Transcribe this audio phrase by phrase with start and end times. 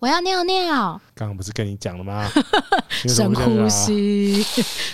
[0.00, 0.98] 我要尿尿。
[1.14, 2.26] 刚刚不是跟你讲了吗？
[2.88, 4.42] 深呼吸，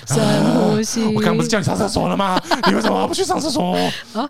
[0.05, 0.19] 深
[0.53, 1.05] 呼吸。
[1.05, 2.37] 我刚刚不是叫你上厕所了吗？
[2.67, 3.77] 你为什么不去上厕所？
[4.15, 4.29] 啊，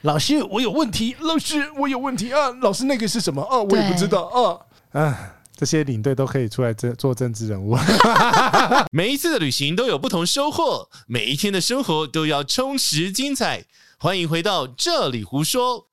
[0.00, 1.14] 老师，我有问题。
[1.20, 2.50] 老师，我有问题啊。
[2.62, 3.42] 老师，那个是什么？
[3.42, 4.98] 啊，我也不知道啊。
[4.98, 7.76] 啊，这些领队都可以出来做做政治人物。
[8.92, 13.66] 每一次的旅行都有不同收获，每一天的生活都要充实精彩。
[13.98, 15.88] 欢迎回到这里胡说。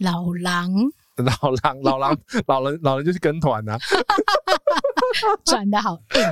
[0.02, 0.72] 老狼，
[1.16, 3.78] 老狼，老狼，老人，老人就是跟团呐、啊，
[5.44, 6.22] 转的好硬。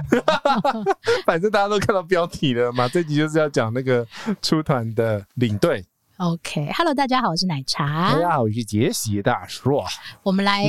[1.27, 4.07] 反正大家都看到标题了嘛，这集就是要讲那个
[4.41, 5.85] 出团的领队。
[6.17, 8.15] OK，Hello，、okay, 大家好，我是奶茶。
[8.15, 9.81] 大家好，我是杰西大叔。
[10.23, 10.65] 我们来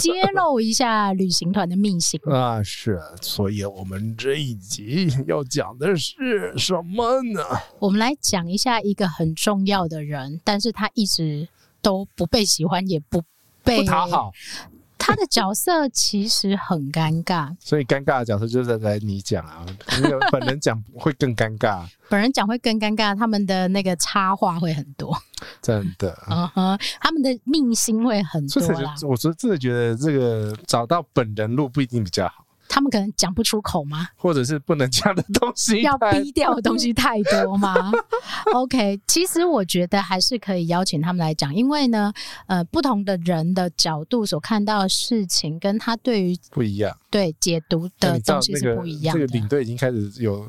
[0.00, 2.62] 揭露一下旅行团的秘辛啊！
[2.64, 7.44] 是，所以我们这一集要讲的是什么呢？
[7.78, 11.46] 我们来讲一下一个很重要的人，但是他一直
[11.82, 13.22] 都不被喜欢，也不
[13.62, 14.32] 被不讨好。
[15.04, 19.66] 他的角色其实很尴尬， 所以尴尬的角色就是来你讲啊，
[20.00, 25.12] 那个本人讲会更尴尬， 本人讲会更尴尬，他们的那个插话会很多，
[25.60, 28.94] 真的，嗯哼，他们的命心会很多啦。
[29.02, 32.44] 我是真的觉得这个找到本人路不一定比较好。
[32.68, 34.08] 他们可能讲不出口吗？
[34.16, 37.92] 或者是不能讲的东西，要逼掉的东西太多吗？
[38.54, 42.12] OK，其实我觉得还是可以邀请他们来讲，因为呢，
[42.46, 49.20] 呃，不同的人的角度所看到的事情，跟他对于不一样，对解读的东西是不一样的。
[49.20, 50.46] 这个领队已经开始有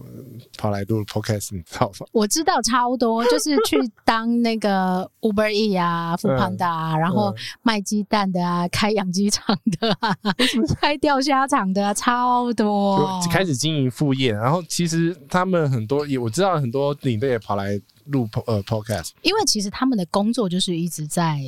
[0.58, 2.08] 跑来录 Podcast，你知道吗？
[2.14, 10.16] 我知道超多，就是去当那个 Uber E 啊、foodpanda 啊，然后卖鸡蛋的啊、开养鸡场的啊、
[10.80, 12.12] 开钓虾场的啊，超。
[12.14, 21.39] 超多，就开始经营副业，然后其实他们很多也我知道很多领队也跑来录呃 podcast，因为其实他们的工作就是一直在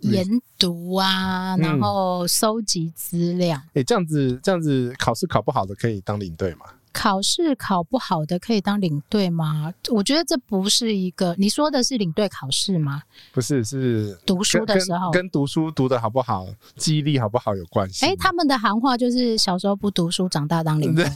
[0.00, 0.26] 研
[0.58, 3.54] 读啊，嗯、然后收集资料。
[3.56, 6.64] 哎、欸，这样子这样子考试考不好的可以当领队吗？
[6.94, 9.74] 考试考不好的可以当领队吗？
[9.90, 11.34] 我觉得这不是一个。
[11.36, 13.02] 你说的是领队考试吗？
[13.32, 16.46] 不是，是读书的时候跟，跟读书读得好不好、
[16.76, 18.06] 记忆力好不好有关系。
[18.06, 21.04] 哎、欸，他们的行话就是小时候不读书，长大当领队。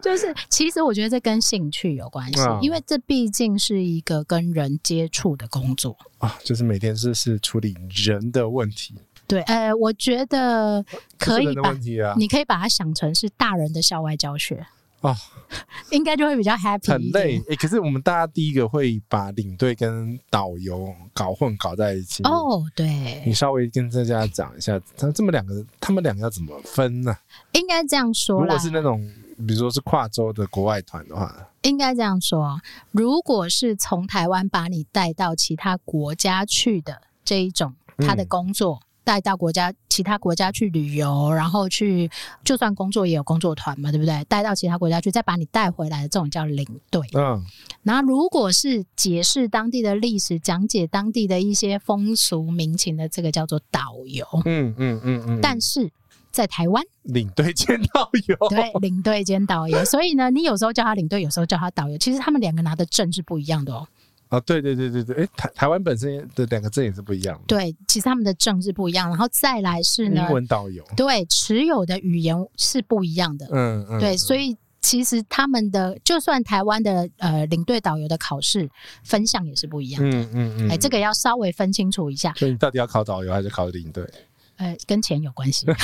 [0.00, 7.74] 就是，其实我觉得这跟兴趣有关系，啊、因为这毕竟是一个跟人接触的工作啊，就是每天是是处理
[8.06, 8.94] 人的问题。
[9.30, 10.84] 对，呃，我觉得
[11.16, 14.66] 可以把，啊、你可以把它想成是大人的校外教学
[15.02, 15.14] 哦，
[15.92, 16.90] 应该就会比较 happy。
[16.90, 22.62] 很累，哎、欸，可是我们大家第一个会把领队跟导游搞混搞在一起哦。
[22.74, 27.16] 对，你稍微跟大家讲一下，他这么两个，他们两个要怎么分呢？
[27.52, 29.00] 应该这样说，如果是那种，
[29.46, 32.60] 比如说是跨州的国外团的话，应该这样说，
[32.90, 38.80] 如果是从台湾把你带到其他国家去的这一种，他的工作。
[38.82, 42.08] 嗯带到国家其他国家去旅游，然后去
[42.44, 44.22] 就算工作也有工作团嘛，对不对？
[44.28, 47.04] 带到其他国家去，再把你带回来的这种叫领队。
[47.14, 47.44] 嗯，
[47.82, 54.24] 那如果是解释当地的历史、讲解当地的一些风俗民情的，这个叫做导游。
[54.44, 55.02] 嗯嗯嗯嗯。
[55.02, 55.90] 嗯嗯，但是
[56.30, 59.84] 在台湾，领队兼导游，对，领队兼导游。
[59.84, 63.88] 所以呢，你有时候叫他领队，有时候叫他导游，其实他们两个拿的证是不一样的哦。
[64.30, 67.44] 啊、哦，对对对对对，哎，台台湾本身的两个证也是不一样的。
[67.46, 73.48] 对，其实他们的证是不一样，然后再来是呢，英文导游，对，持有的语言是不一样的。
[73.52, 78.70] 嗯嗯，对，所以其实他们的就算台湾的呃领队导游的考试
[79.02, 80.16] 分项也是不一样的。
[80.16, 82.32] 嗯嗯嗯，哎，这个要稍微分清楚一下。
[82.34, 84.08] 所以你到底要考导游还是考领队？
[84.56, 85.66] 呃，跟钱有关系。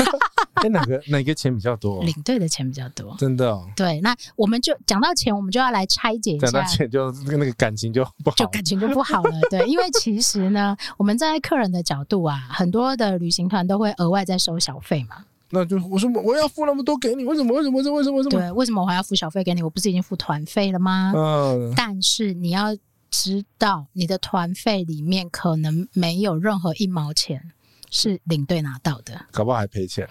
[0.64, 2.02] 哎，哪个哪个钱比较多？
[2.02, 3.68] 领队的钱比较多，真的哦。
[3.76, 6.46] 对，那我们就讲到钱，我们就要来拆解一下。
[6.46, 9.40] 讲到钱就那个感情就不好，就感情就不好了。
[9.50, 15.24] 对，因为其实呢，我们站在客人的角度啊，很多的旅行团都会额外再收小费嘛。
[15.50, 17.54] 那就我说我要付那么多给你，为什么？
[17.54, 17.76] 为什么？
[17.76, 17.96] 为什么？
[17.98, 18.16] 为什么？
[18.16, 18.40] 为什么？
[18.40, 19.62] 对，为什么我还要付小费给你？
[19.62, 21.12] 我不是已经付团费了吗？
[21.14, 21.72] 嗯。
[21.76, 22.76] 但是你要
[23.10, 27.52] 知道，你的团费里面可能没有任何一毛钱。
[27.88, 30.06] 是领队拿到的，搞不好还赔钱。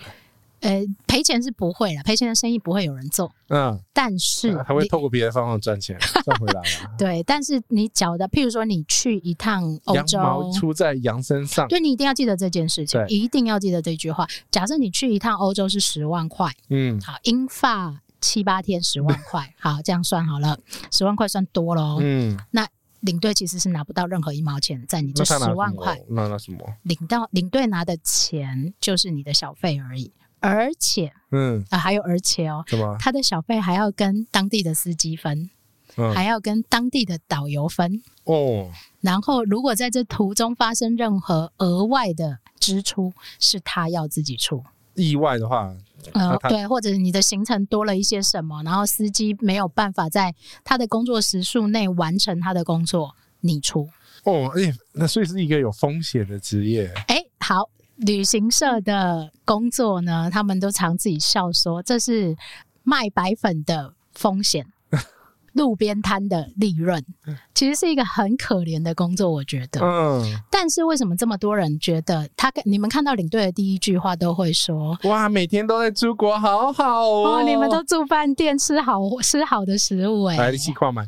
[0.66, 3.32] 呃，赔钱是不会了，赔钱的生意不会有人做。
[3.50, 6.92] 嗯，但是他会透过别的方法赚钱赚回来了。
[6.98, 14.28] 对，但是你缴的，譬如说你去一趟欧洲，羊毛出在羊身上，对，你一定要记得这件事情，一定要记得这句话。
[14.50, 20.58] 假设你去一趟欧洲是十万块，嗯，好，英法七八天十万块， 好，这样算好了，
[20.92, 22.68] 十万块算多喽，嗯，那。
[23.02, 26.58] 领队其实是拿不到任何一毛钱，在你这十万块，那那什么？
[26.82, 30.12] 领到领队拿的钱就是你的小费而已。
[30.48, 32.96] 而且，嗯啊，还有而且哦，什么？
[33.00, 35.50] 他的小费还要跟当地的司机分，
[35.98, 38.02] 嗯还要跟当地的导游分。
[38.26, 38.72] 哦，
[39.02, 44.64] 然后，如果在这途中发生任何额外的支出，是他要自己出。
[44.96, 45.76] 意外的话，
[46.14, 50.34] 呃，对，或者你的行程多了一些什么，然后司机没有办法在
[50.64, 53.90] 他的工作时数内完成他的工作，你出。
[54.24, 56.92] 哦，哎、那所以是一个有风险的职业。
[57.08, 62.36] 哎，好，旅行社的工作呢，他们都常自己笑说，这是
[62.84, 64.66] 卖白粉的风险。
[65.56, 67.02] 路边摊的利润，
[67.54, 69.80] 其实是一个很可怜的工作，我觉得。
[69.82, 81.08] 嗯，但是为什么这么多人觉得他跟你们看到领队的第一句话都会说：“哇，每天都在出国，好好哦！”哦，你们都住饭店，吃好吃好的食物，哎，来一起逛买，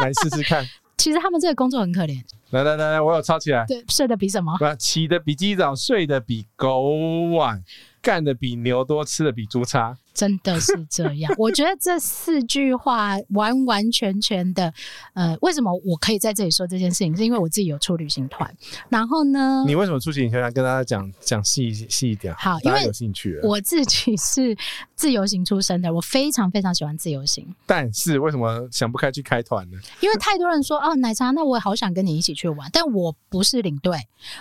[0.00, 0.64] 来试试看。
[0.98, 2.20] 其实他们这个工作很可怜。
[2.50, 3.64] 来来来来，我有抄起来。
[3.66, 4.56] 对，睡得比什么？
[4.58, 6.90] 不，起得比鸡早，睡得比狗
[7.36, 7.62] 晚，
[8.08, 9.94] 干的比牛多，吃的比猪差。
[10.14, 14.72] 真的是这样， 我觉得这四句话完完全全的，
[15.12, 17.14] 呃，为什么我可以在这里说这件事情？
[17.14, 18.52] 是因为我自己有出旅行团，
[18.88, 20.24] 然后呢，你为什么出去？
[20.24, 22.34] 你可以跟大家讲讲细细一点。
[22.34, 23.38] 好，因为有兴趣。
[23.42, 24.56] 我自己是
[24.96, 27.46] 自由行出身的，我非常非常喜欢自由行。
[27.66, 29.78] 但是为什么想不开去开团呢？
[30.00, 33.96] 因为太多人说哦，奶茶，那我也好想跟你一起去玩，但我不是领队，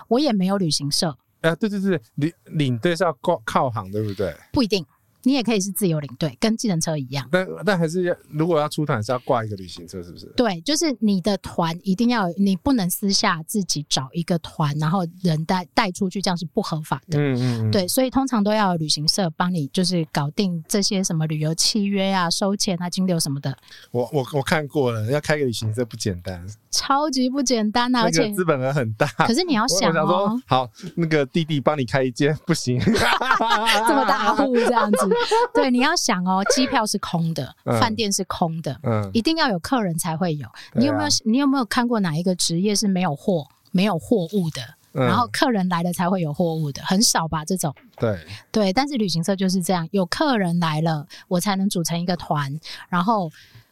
[0.07, 1.17] 我也没有旅行社。
[1.41, 4.35] 啊，对对对，领领队是要靠靠行，对不对？
[4.51, 4.85] 不一定。
[5.27, 7.27] 你也可以是自由领队，跟计程车一样。
[7.29, 10.25] 但但还是要，如果要出团是要挂一个旅行社，是不是？
[10.37, 17.19] 对，就是你的团一定要，你不能私下自己找一个团，然后人带带出去，这样是不合法的。
[17.19, 17.71] 嗯嗯，嗯。
[17.71, 23.53] 对，所以通常都要旅行社帮你，就是搞定这些什么旅游契约啊、收钱啊、金流什么的。
[23.91, 28.03] 我我我看过了，要开个旅行社不简单，超级不简单啊！
[28.03, 29.05] 而且资本额很大。
[29.27, 35.16] 可是你要想哦，我想说好，那个弟弟帮你开一间不行， 这么大户这样子。
[35.53, 40.47] 对，你要想哦，机票是空的，饭、嗯、店是空的，嗯，一定要有客人才会有。
[40.73, 44.61] 你有没有、啊、你有没有看过哪一个职业是没有货、没有货物的、
[44.93, 45.05] 嗯？
[45.05, 47.43] 然后客人来了才会有货物的，很少吧？
[47.43, 47.73] 这种。
[47.97, 48.19] 对
[48.51, 52.59] 对，但是旅行社就是这样，有客人来了，我才能组成一个团。
[52.89, 53.31] 然后，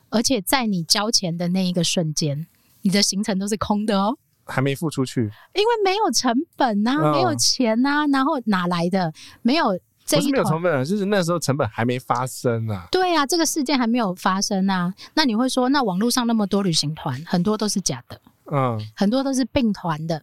[0.09, 2.47] 而且在你交钱的那一个瞬间，
[2.81, 5.21] 你的行程都是空的哦，还没付出去，
[5.53, 9.13] 因为没有成本呐、没有钱呐、啊，然后哪来的？
[9.41, 9.79] 没有。
[10.05, 12.87] 这不是没有成本啊，就是那时候成本还没发生啊。
[12.91, 14.93] 对啊，这个事件还没有发生啊。
[15.15, 18.21] 那你会说，那网络上那么多旅行团，很多都是假的，
[18.51, 20.21] 嗯，很多都是并团的。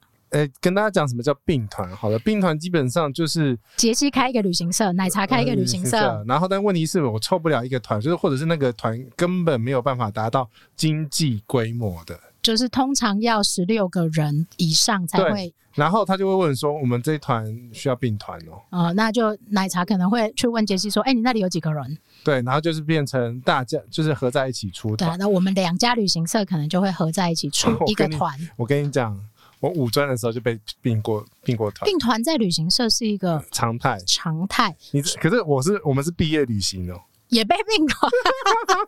[0.63, 1.95] 跟大家讲什么叫并团？
[1.95, 12.19] 好了，并团基本上就是杰西开一个旅行社，奶茶开一个旅行社，呃、行社然后但问题是我凑不了一个团，就是或者是那个团根本没有办法达到经济规模的。
[12.43, 25.13] 就是通常要十六个人以上才会，然后他就会问说：“我们这一团需要并团哦。”哦，那就奶茶可能会去问杰西说：“哎、欸，你那里有几个人？”对，然后就是变成大家就是合在一起出团。
[25.13, 28.37] 对，那我们两家旅行社可能就会合在一起出 一个团。
[28.57, 29.17] 我跟你讲，
[29.61, 31.89] 我五专的时候就被并过并过团。
[31.89, 34.77] 并团在旅行社是一个常态，常态。
[34.91, 37.01] 你可是我是我们是毕业旅行哦。
[37.33, 38.11] 也被并团，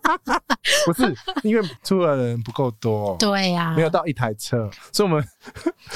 [0.84, 5.24] 不是因为出的人不够多，对呀、啊，没有到一台车，所以我们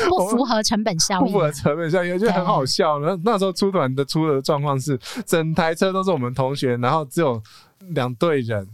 [0.09, 2.99] 不符合成本效益，不符合成本效益就很好笑。
[3.01, 7.43] 那那时候出团的出的状况是，整台车都是我们同学，然后只有
[7.91, 8.67] 两队人，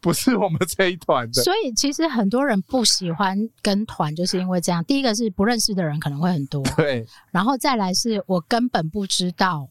[0.00, 1.44] 不是我们这一团的。
[1.44, 4.84] 所以其实很多人不喜欢跟团，就是因为这样。
[4.84, 9.68] 第一个是不认识的人可能会很多，对，然后再来是我根本不知道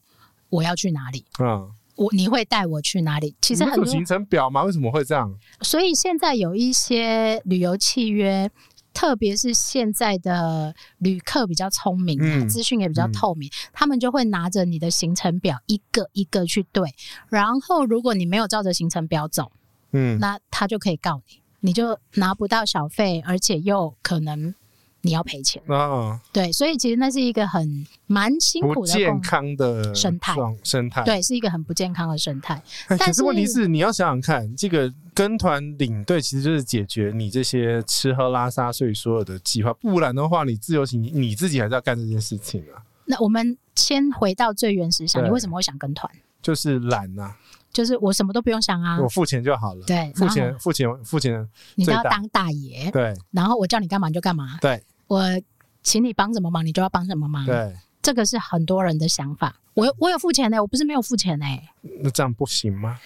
[0.48, 1.70] 我要去哪里，嗯。
[1.96, 3.34] 我你会带我去哪里？
[3.40, 4.62] 其实很多行程表吗？
[4.64, 5.32] 为什么会这样？
[5.60, 8.50] 所以现在有一些旅游契约，
[8.94, 16.88] 特别是现在的旅客比较聪明，嗯，资讯也比较透明，嗯，他们就会拿着你的行程表一个一个去对，
[17.28, 19.52] 然后如果你没有照着行程表走，
[19.92, 24.54] 嗯，那他就可以告你，你就拿不到小费，而且又可能。
[25.02, 26.20] 你要赔钱啊、哦？
[26.32, 31.02] 对，所以其实那是一个很蛮辛苦的、不健康的生态生态。
[31.02, 32.62] 对，是一个很不健康的生态。
[32.98, 42.80] 但是问题是，你要想想看，这个跟团领队其实就是解决你这些吃喝拉撒睡所有的计划，不然的话，你自由行你自己还是要干这件事情啊。
[43.04, 46.08] 那我们先回到最原始想，你为什么会想跟团？
[46.40, 47.36] 就是懒啊，
[47.72, 49.84] 就是我什么都不用想啊，我付钱就好了。
[49.84, 52.88] 对，付钱付钱付钱，你都要当大爷。
[52.92, 54.58] 对，然后我叫你干嘛你就干嘛。
[54.60, 54.80] 对。
[55.12, 55.22] 我
[55.82, 57.44] 请你帮什么忙，你就要帮什么忙。
[57.44, 59.54] 对，这个是很多人的想法。
[59.74, 61.44] 我有我有付钱呢，我不是没有付钱呢。
[62.00, 62.98] 那这样不行吗？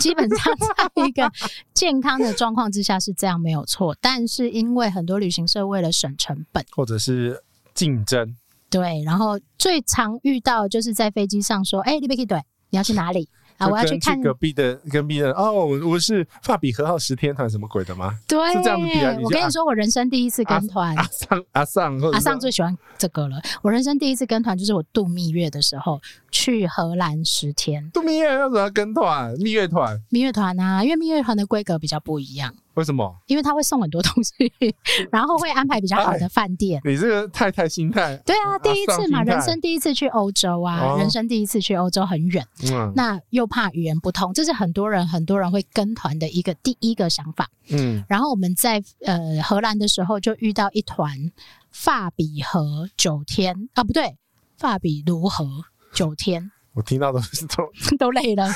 [0.00, 1.30] 基本上在一个
[1.72, 7.40] 健康的状况之下是这样没有错，但是因为很多旅行社为了省成本，或者是
[7.74, 8.34] 竞争，
[8.68, 13.28] 对，然后最常遇到就是在飞机上说：“哎、欸，你别去对。”你要去哪里？
[13.58, 13.68] 啊！
[13.68, 18.14] 我要去看隔壁的隔壁的哦，我是法比和号十天团什么鬼的吗？
[18.26, 19.16] 对，是这样子比啊！
[19.22, 23.40] 我跟你说，我人生第一次跟团，阿尚阿尚阿尚最喜欢这个了。
[23.62, 27.90] 我人生第一次跟团就是我度蜜月的时候去荷兰十天。
[27.92, 29.34] 度蜜月要怎么跟团？
[29.38, 30.00] 蜜月团？
[30.10, 32.54] 蜜月团啊，因为蜜月团的规格比较不一样。
[32.76, 33.14] 为什么？
[33.26, 34.32] 因为他会送很多东西，
[35.10, 36.80] 然后会安排比较好的饭店。
[36.84, 38.16] 你这个太太心态。
[38.24, 47.48] 对啊，第一次嘛，人生第一次去欧洲啊，哦、人生第一次去欧洲很远，嗯，那又怕语言不通，这是很多人很多人会跟团的一个第一个想法。
[47.70, 51.32] 嗯，然后我们在呃荷兰的时候就遇到一团
[51.70, 54.16] 法比和九天啊，不对，
[54.58, 55.46] 法比如何
[55.92, 56.50] 九天。
[56.76, 58.46] 我听到都是都 都累了，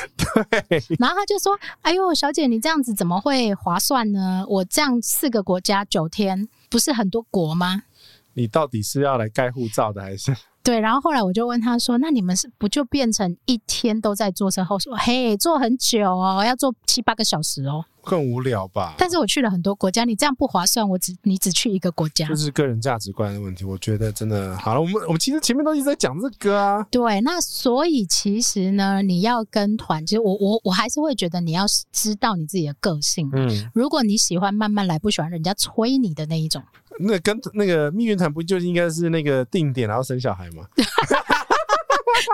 [0.69, 0.79] 对。
[0.99, 4.45] 然后他就说：“哎呦，小姐，你这样子怎么会划算呢？
[4.47, 7.85] 我这样四个国家九天，不是很多国吗？
[8.35, 14.62] 你到底是要来盖护照的还是？”对，然后后来我就问他说：“那你们是不就变成一天都在坐车？
[14.62, 18.95] 后说嘿，坐很久哦，要坐七八个小时哦，更无聊吧？
[18.99, 20.87] 但是我去了很多国家，你这样不划算。
[20.87, 23.64] 我只你只去一个国家，就是个人价值观的问题。
[23.64, 26.87] 我觉得真的好了，我们我们其实前面都一直在讲这个啊。
[26.90, 33.31] 对，那所以其实呢，你要跟团，其实我我我还是会觉得你要知道你自己的个性。
[33.33, 36.62] 嗯，如果你喜欢慢慢来，不喜欢人家催你的那一种。”
[36.99, 40.65] 那跟那个蜜月团不就应该是那个定点然后生小孩吗？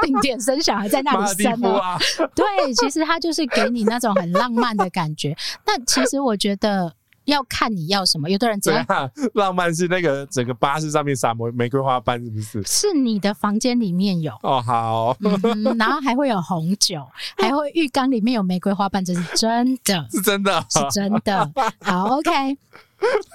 [0.02, 1.98] 定点生小孩在那里生啊？
[2.34, 2.44] 对，
[2.74, 5.36] 其实他就是给你那种很浪漫的感觉。
[5.64, 6.92] 那其实我觉得
[7.24, 8.28] 要看你要什么。
[8.28, 8.86] 有的人怎样？
[9.34, 12.62] 浪漫是那个整个巴士上面撒玫玫瑰花瓣，是不是？
[12.64, 17.06] 是你的房间里面有哦，好、嗯，然后还会有红酒，
[17.38, 21.52] 还会浴缸里面有玫瑰花瓣，这是真的， 是真的，是真的。
[21.80, 22.58] 好，OK。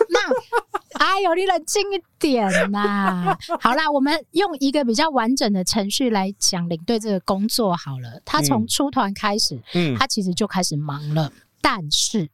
[0.09, 3.37] 那，哎呦，你冷静一点呐！
[3.61, 8.21] 好啦，我们用一个比较完整的程序来讲领队这个工作好了。
[8.25, 11.31] 他从出团开始，嗯，他其实就开始忙了。
[11.61, 12.27] 但是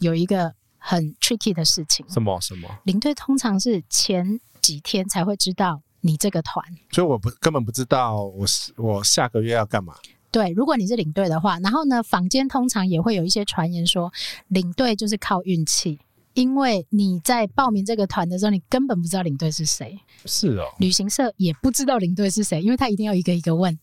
[0.00, 2.68] 有一个很 tricky 的事情，什么什么？
[2.84, 9.94] 领队通常是前几天才会知道你这个团，所以我不根本不知道我我下个月要干嘛。
[10.30, 14.10] 对，如果你是领队的话，然后呢，坊间通常也会有一些传言说，
[14.48, 16.00] 领队就是靠运气。
[16.34, 19.98] 因为你在报名这个团的时候，你根本不知道领队是谁。
[20.24, 23.78] 是哦，旅行社也不知道领队是谁，因为他一定要一个一个问。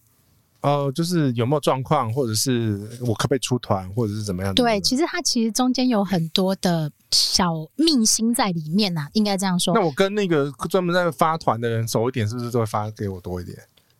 [0.61, 4.53] 哦、呃，就是有没有状况，或者是我可不可以出团，或者是怎么样？
[4.55, 9.73] 对，其实它其实中间有很多的小秘辛在里面呐、啊，应该这样说。
[9.73, 13.57] 那我跟那个专门在发团的人熟一点，是不是都会发给我多一点？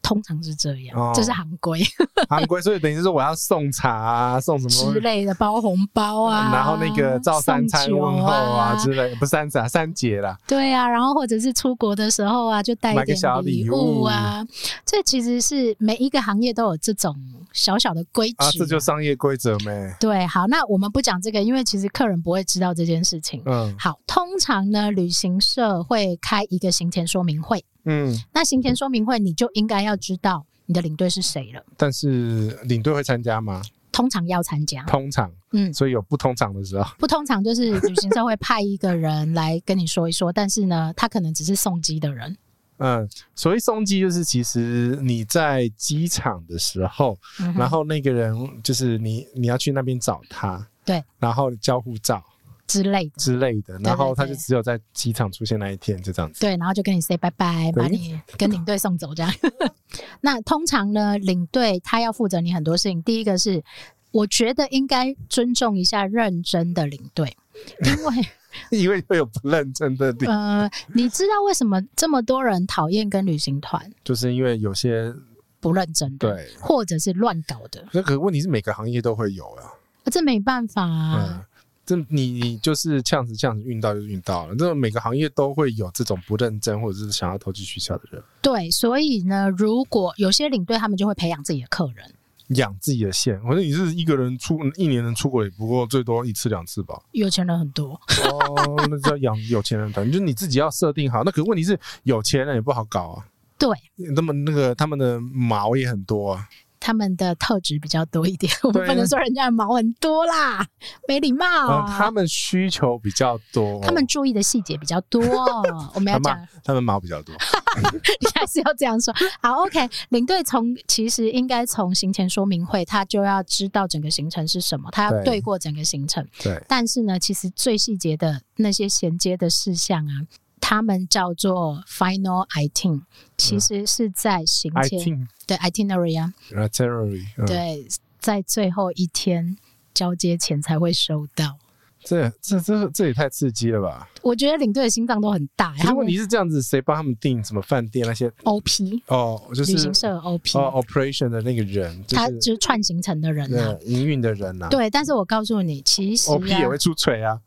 [0.09, 1.79] 通常是这样，这是行规。
[2.29, 10.35] 行规，所以等于是说我要送茶啊，送什么之类的，包红包啊，然后那个照三餐问候啊之类，不是三餐啊，三节啦。
[10.47, 14.43] 对啊，然后或者是出国的时候啊，就带一点礼物啊。
[14.83, 17.15] 这其实是每一个行业都有这种
[17.53, 19.95] 小小的规矩啊，这就商业规则咩？
[19.99, 23.43] 对，好，那我们不讲这个，因为其实客人不会知道这件事情。
[23.45, 27.63] 嗯，好，通常呢，旅行社会开一个行前说明会。
[27.85, 31.63] 嗯，那行前说明会你就应该要知道你的领队是谁了。
[31.77, 33.61] 但是领队会参加吗？
[33.91, 34.83] 通常要参加。
[34.83, 36.89] 通常，嗯，所以有不通常的时候。
[36.99, 42.37] 不通常就是旅行社会派一个人来跟你说一说，但是呢，他可能只是送机的人。
[42.77, 43.05] 嗯，
[43.35, 48.33] 所谓送机就是其实你在机场的时候，嗯、然后那个人
[48.63, 52.23] 就是你，你要去那边找他，对，然后交护照。
[52.69, 56.39] 之类的之类的，然后他就只有在机场出现那一天，就这样子。
[56.39, 59.33] 对，然后就跟你 say 拜拜，把你 跟领队送走这样。
[60.21, 63.01] 那通常呢，领队他要负责你很多事情。
[63.01, 63.63] 第一个是，
[64.11, 67.35] 我觉得应该尊重一下认真的领队，
[67.83, 68.27] 因为
[68.83, 70.27] 因为会有不认真的领队。
[70.27, 73.91] 呃，你知道为什么这么多人讨厌跟旅行团？
[74.03, 75.11] 就是因为有些
[75.59, 77.83] 不认真的，对，或者是乱搞的。
[77.91, 79.65] 那可问题是每个行业都会有啊，
[80.11, 81.25] 这没办法啊。
[81.27, 81.45] 嗯
[81.89, 88.23] 这你你就是这样子这样子运到就运到了，这每个行业都会有这种不认真或者是想要投机取巧的人。
[88.43, 92.13] 对，所以呢，如果有些领队他们就会培养自己的客人，
[92.49, 93.41] 养自己的线。
[93.41, 97.01] 反正你是一个人出一年能出国也不过最多一次两次吧。
[97.13, 101.23] 有钱人很多哦，那叫养有钱人团，就是你自己要设定好。
[101.23, 103.25] 那可问题是有钱人也不好搞啊。
[103.57, 103.69] 对，
[104.15, 106.47] 那么那个他们的毛也很多啊。
[106.89, 110.65] 他们的特质比较多一点， 我们不能说人家的毛很多啦，
[111.07, 111.95] 没礼貌、啊。
[111.99, 115.21] 他们需求比较多，他们注意的细节比较多。
[115.93, 117.35] 我们要讲，他们毛比较多，
[118.19, 119.13] 你还是要这样说。
[119.39, 126.25] 好，OK，领队从其实应该从行前说明会，他就要知道整个行程是什么，他要对过整个行程。
[126.41, 130.25] 对，但是呢，其实最细节的那些衔接的事项啊。
[130.59, 133.01] 他们叫做 final item，
[133.37, 137.87] 其实是在行前对 itinerary 啊，itinerary 对，
[138.19, 139.57] 在最后一天
[139.93, 141.57] 交接前才会收到。
[142.01, 144.07] 这这这这也太刺激了吧！
[144.21, 145.75] 我觉得领队的心脏都很大。
[145.83, 154.69] 如果你是这样子，谁帮他们订什么饭店那些？OP 哦，就是旅行社 OP 哦，operation 的那个人，他就是串行程的人啊，营运的人啊。
[154.69, 157.37] 对，但是我告诉你，其实 OP 也会出锤啊。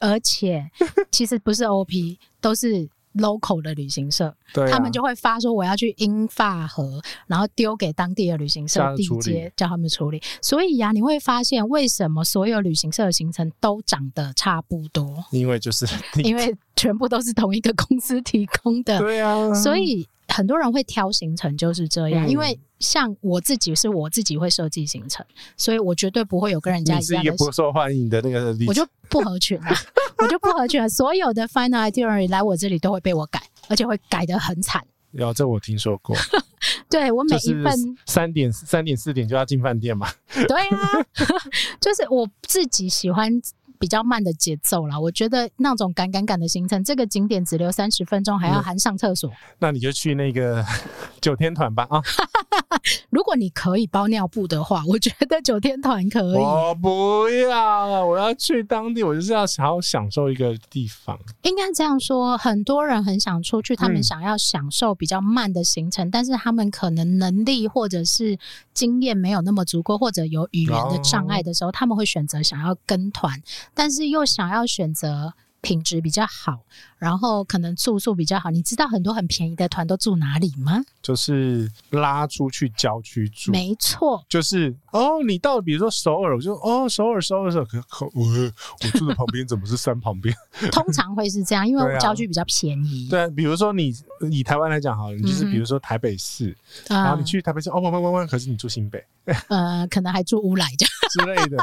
[0.00, 0.70] 而且
[1.10, 2.88] 其实不是 OP，都是。
[3.14, 10.22] local 的旅行社，对啊、他们就会发说我要去英法河，然后丢给当地的旅行社地接，叫他们处理。
[10.40, 15.24] 所以呀、啊，你会发现为什么所有旅行社的行程都长得差不多？
[15.32, 15.84] 因为就是
[16.22, 18.96] 因为全部都是同一个公司提供的。
[19.00, 20.06] 对啊，所以。
[20.30, 25.24] 很多人会挑行程就是这样，嗯、因为像我自己是我自己会设计行程，
[25.56, 29.70] 所以我绝对不会有跟人家一样是一个不受欢迎的那个，我就不合群了，
[30.18, 30.88] 我就不合群了。
[30.88, 34.82] 所有的 final itinerary 来我这里都会被我改，而且会改得很惨。
[35.12, 36.16] 有这我听说过。
[36.88, 40.08] 对我每一份三点三点四点就要进饭店嘛。
[40.46, 40.88] 对啊，
[41.80, 43.40] 就是我自己喜欢。
[43.80, 49.34] 比较慢的节奏啦，我觉得那种赶赶赶的行程，这个景点只留三十分钟，还要含上厕所，嗯。
[49.58, 50.62] 那你就去那个
[51.20, 52.02] 九天团吧啊！
[53.10, 56.36] 如果你可以包尿布的话，我觉得九天团可以。
[56.36, 61.18] 我不要了，我要去当地，我就是要好好享受一个地方。
[61.42, 68.38] 应该这样说，很多人很想出去，他们想要享受比较慢的行程，嗯、但是他们可能能力或者是
[68.74, 73.40] 经验没有那么足够，或者有语言的障碍的时候，哦、他们会选择想要跟团。
[73.74, 76.64] 但是又想要选择品质比较好，
[76.98, 78.50] 然后可能住宿比较好。
[78.50, 80.82] 你知道很多很便宜的团都住哪里吗？
[81.02, 83.52] 就是拉出去郊区住。
[83.52, 90.34] 没错，就是哦，你到比如说首尔，我就哦，首尔首尔首尔，可可我我住的旁边怎么是山旁边？
[90.72, 93.08] 通常会是这样，因为郊区比较便宜。
[93.08, 93.92] 对、啊，比如说你
[94.30, 96.56] 以台湾来讲好了，你就是比如说台北市，
[96.88, 99.04] 嗯、然后你去台北市，哦，弯弯弯弯，可是你住新北，
[99.48, 100.90] 呃，可能还住乌来这样。
[101.10, 101.56] 之类的，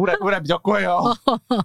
[0.00, 1.14] 乌来乌来比较贵哦。
[1.48, 1.64] 嗯、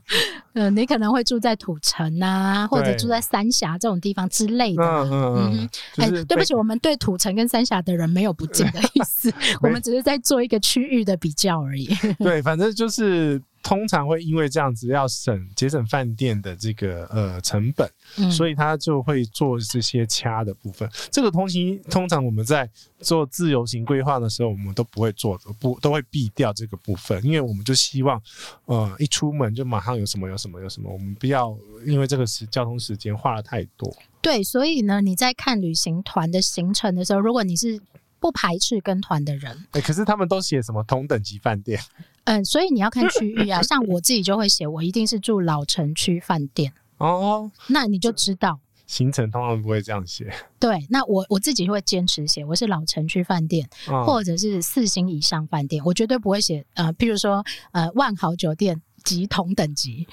[0.52, 4.84] 呃，你可能会住在土城啊，或者住在三峡这种地方之类的。
[4.84, 5.70] 嗯嗯嗯。
[5.96, 11.88] 哎，对不起，我们对土城跟三峡的人没有不敬的意思， 我们只是在做一个区域的比较而已。
[12.20, 13.42] 对，反正就是。
[13.68, 20.88] 通常会因为这样子要省节省饭店的这个呃成本，嗯、所以他就会做这些掐的部分。
[21.10, 22.70] 这个通行通常我们在
[23.00, 28.22] 做自由行规划的时候，我们都不会做的，不都会避掉这个部分，因为我们就希望
[28.66, 33.92] 呃一出门就马上有什么有什么有什么，我们不要因为这个时交通时间花了太多。
[34.22, 37.82] 对，所以呢，你在看旅行团的行程的时候，如果你是
[38.26, 41.80] 不排斥跟团的人，哎、欸，可是他们都写什么同等级饭店？
[42.26, 50.34] 嗯，所以你要看区域啊，像我自己就会写，我一定是住老城区饭店哦，那你就知道行程通常不会这样写。
[50.58, 60.08] 对，那我我自己会坚持写，我是老城区饭店，哦、或者是四星以上饭店，我绝对不会写呃，譬如说呃万豪酒店及同等级，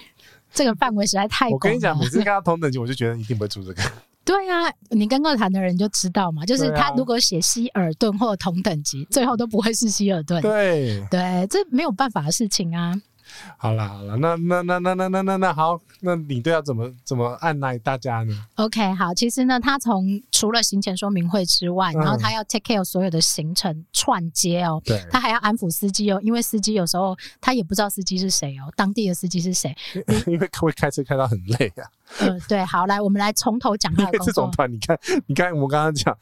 [0.52, 1.54] 这个范围实在太广了。
[1.54, 3.82] 我跟你讲，每次 看到同等级，我就觉得一定不会住这个。
[4.24, 10.40] 对啊，你跟过谈的人就知道嘛，就是他如果写希尔顿或同等级，最后都不会是希尔顿。
[10.40, 12.94] 对对，这没有办法的事情啊。
[13.56, 29.74] 好啦好啦，那那那那那那那那好，那领队要怎么怎么按耐大家呢？OK，好，其实呢，他从除了行前说明会之外，然后他要 take care 所有的行程串接哦，对，他还要安抚司机哦，因为司机有时候他也不知道司机是谁哦，当地的司机是谁，
[30.26, 31.86] 因为会开车开到很累啊。
[32.18, 33.90] 呃，对，好，来，我们来从头讲。
[33.96, 36.14] 因为这种团，你看，你看，我们刚刚讲，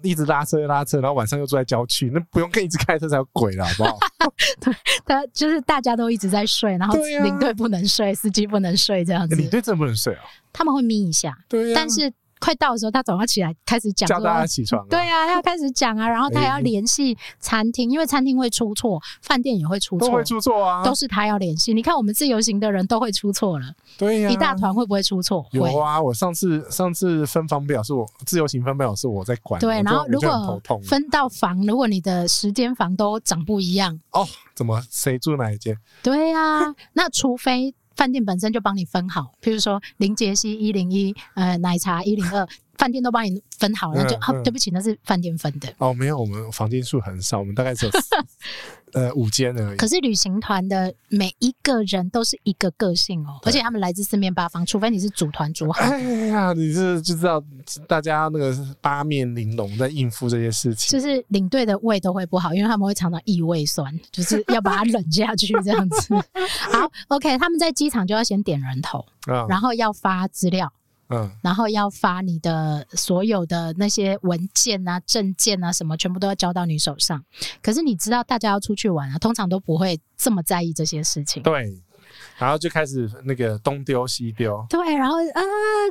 [0.00, 3.98] 一直拉车拉车，然后晚上又住在郊区，那不用跟一直开车才有鬼了，好不好？
[4.60, 4.74] 对，
[5.04, 9.34] 他就是大家都一直在睡，然后领队不能睡，司机不能睡，这样子。
[9.34, 10.22] 领队真的不能睡啊？
[10.52, 12.12] 他们会眯一下，对呀，但是。
[12.40, 14.86] 快到的时候，他总要起来开始讲，叫大家起床、啊。
[14.90, 21.72] 对啊，他要开始讲啊，然后他还要联系餐厅，欸、因为餐厅会出错，饭店也会出错，都会出错啊，都是他要联系。
[21.72, 23.66] 你看我们自由行的人都会出错了，
[23.96, 25.46] 对呀、啊，一大团会不会出错？
[25.52, 35.76] 有啊，我上次上次分房表是我自由行分表是我在管，对，然后如果分到房，如果你的十间房都长不一样，哦，怎么谁住哪一间？
[36.02, 37.74] 对呀、啊，那除非。
[37.96, 42.46] 饭店本身就帮你分好，譬如说林杰西一零一，呃，奶茶一零二，
[42.78, 45.72] 饭店都帮你分好了，那就、嗯嗯啊、对不起，那是饭店分的。
[45.78, 47.92] 哦，没有，我们房间数很少，我们大概只有
[48.92, 49.76] 呃五间而已。
[49.76, 55.80] 可是旅行团的每一个人都是一个个性哦，而且他们来自四面八方，除非你是组团组好。
[55.82, 57.42] 哎 呀，你是就知道
[57.88, 66.14] 大家那个八面玲珑在应付这些事情，就是领队的胃都会不好，因为他们会常常异胃酸，就是要把它忍下去这样子。
[66.72, 70.72] 好，OK，他们在机场就要先点人头，嗯、然后要发资料。
[71.08, 77.22] 嗯，然后要发你的所有的那些文件啊、证件啊什么，全部都要交到你手上。
[77.62, 81.42] 可是你知道，大家要出去玩啊，通常都不会这么在意这些事情。
[81.42, 81.76] 对，
[82.38, 84.64] 然后就开始那个东丢西丢。
[84.68, 85.40] 对，然后啊，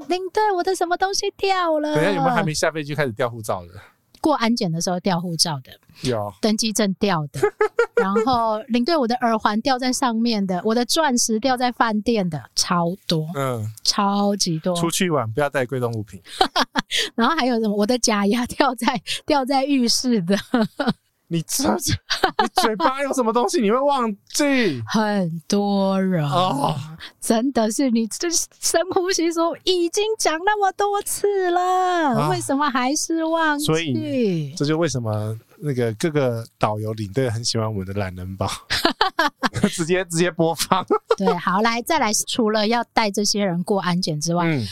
[0.08, 1.96] 领队，我的什么东西掉了？
[1.96, 3.74] 等下有没有还没下飞机开始掉护照的？
[4.24, 5.72] 过安检的时候掉护照的，
[6.10, 7.42] 有登机证掉的，
[8.02, 14.74] 然后领队我的耳环掉在上面的，我的钻石掉在饭店的，超多，嗯，超级多。
[14.78, 16.22] 出去玩不要带贵重物品。
[17.16, 17.76] 然后还有什么？
[17.76, 20.38] 我的假牙掉在掉在浴室的。
[21.34, 21.94] 你这这，
[22.44, 23.60] 你嘴巴有什么东西？
[23.60, 24.80] 你会忘记？
[24.88, 26.76] 很多人哦，
[27.20, 33.66] 真的是你这深呼吸说，已经讲那么多次了，啊、为什么还是忘记？
[33.66, 38.48] 所以这就为什么那个各个导游领队很喜欢我们的懒人包，
[39.74, 40.86] 直接直接播放。
[41.18, 44.46] 对，好，来再来，除了要带这些人过安检之外。
[44.46, 44.64] 嗯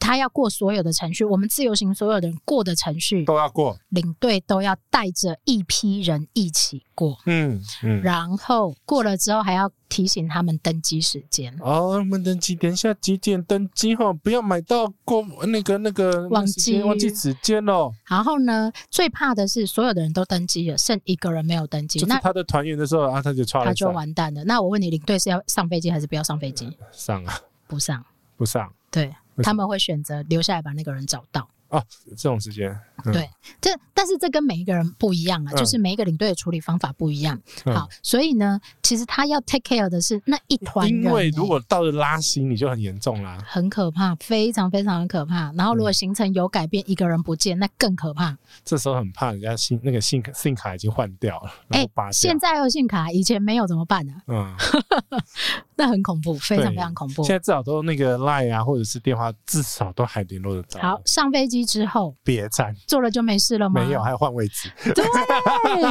[0.00, 11.54] 他要过所有的程序，我们自由行所有的人过的程序都要过，领队都要带着一批人一起过，嗯嗯，然后过了之后还要提醒他们登机时间。
[11.60, 14.10] 哦，我们登机，等一下几点登机哈？
[14.12, 17.92] 不要买到过那个那个忘记忘记时间哦。
[18.08, 24.42] 然后呢，最怕的是所有的人都登机了，剩一个人没有登机，那他的团员的时候啊，他就他就完蛋了。
[24.44, 26.74] 那我问你，领队是要上飞机还是不要上飞机？
[26.90, 28.02] 上啊，不上，
[28.36, 29.14] 不上，对。
[29.38, 31.48] 他们会选择留下来把那个人找到。
[31.70, 32.70] 哦，这种时间、
[33.04, 33.28] 嗯、对，
[33.60, 37.40] 这但是这跟每一个人不一样啊，嗯、就是每一个领队的处理方法不一样。
[37.64, 45.52] 嗯、好，所以呢，其实他要 take care 的是那一团人、欸，因为如果到了拉新，你就很严重啦，很可怕，非常非常的可怕。
[45.52, 48.36] 然后如果行程有改变，嗯、一个人不见，那更可怕。
[48.64, 54.22] 这时候很怕人家信那个信信卡已经换掉了，哎，欸、现在有信卡，以前没有怎么办呢、啊？
[54.26, 54.56] 嗯。
[55.76, 57.24] 那很恐怖，非常非常恐怖。
[57.24, 60.80] 现在至少都那个 Line 啊，或者是电话，至少都还联络得到。
[60.80, 63.84] 好，上飞机之后别站，坐了就没事了吗？
[63.84, 64.70] 没有，还要换位置。
[64.94, 65.04] 对，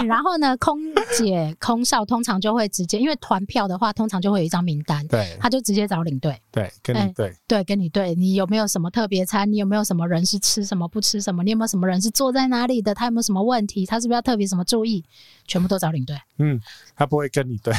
[0.08, 0.78] 然后呢，空
[1.18, 9.52] 姐、空少通常就会直接，因为团票的话，通常就会有一张名单，对，他就直接找领队，对，跟你对，对，跟你对，你有没有什么特别餐？
[9.52, 11.44] 你有没有什么人是吃什么不吃什么？
[11.44, 12.94] 你有没有什么人是坐在哪里的？
[12.94, 13.86] 他有没有什么问题？
[13.86, 15.04] 他是不是要特别什么注意？
[15.50, 16.16] 全部都找领队。
[16.38, 16.58] 嗯，
[16.96, 17.74] 他不会跟你对，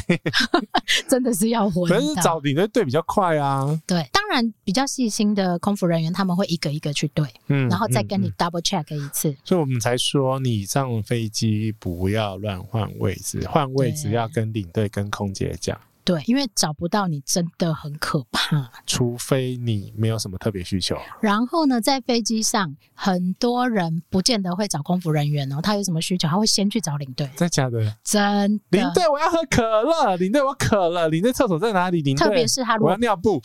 [1.08, 1.88] 真的是要混。
[1.88, 3.64] 可是找领队对比较快啊。
[3.86, 9.34] 对，当然比较细心的空服人员他们会一个一个去对，嗯，然后再跟你 double check 一次。
[9.44, 15.80] 所以我们才说，你上飞机不要乱换位置，换位置要跟领队跟空姐讲。
[16.04, 20.96] 对，因为找不到你真的很可怕，除非你没有什么特别需求。
[21.20, 27.26] 然后呢，在飞机上，很多人不见得会找空服人员哦，他有什么需求，他会先去找领队。
[27.36, 27.96] 真的假的？
[28.02, 28.78] 真的。
[28.78, 30.16] 领队，我要喝可乐。
[30.16, 31.08] 领队，我渴了。
[31.08, 32.02] 领队，厕所在哪里？
[32.02, 33.40] 领队，特别是他如果，我要尿布。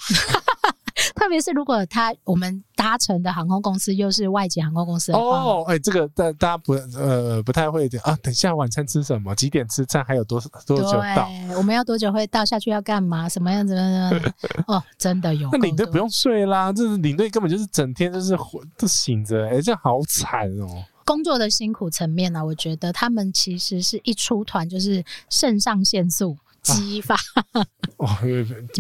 [1.15, 8.15] 特别是如果他我们搭乘的航空公司又是外籍航空公司哦，哎、欸，这个大大家不呃不太会啊。
[8.21, 9.34] 等一下晚餐吃什么？
[9.36, 10.04] 几点吃饭？
[10.04, 11.28] 还有多多久到？
[11.58, 12.45] 我们要多久会到？
[12.45, 13.28] 下去要干嘛？
[13.30, 13.75] 什么样子？
[14.67, 15.49] 哦，真的有。
[15.51, 18.38] 那领队不用睡啦，这是领队根本就是整天就是
[18.78, 20.84] 都醒着，哎、欸，这样好惨哦。
[21.06, 26.36] 工作的辛苦层面呢、啊，我觉得他们其实是一出团就是肾上腺素。
[26.73, 27.15] 激发
[27.97, 28.08] 哦，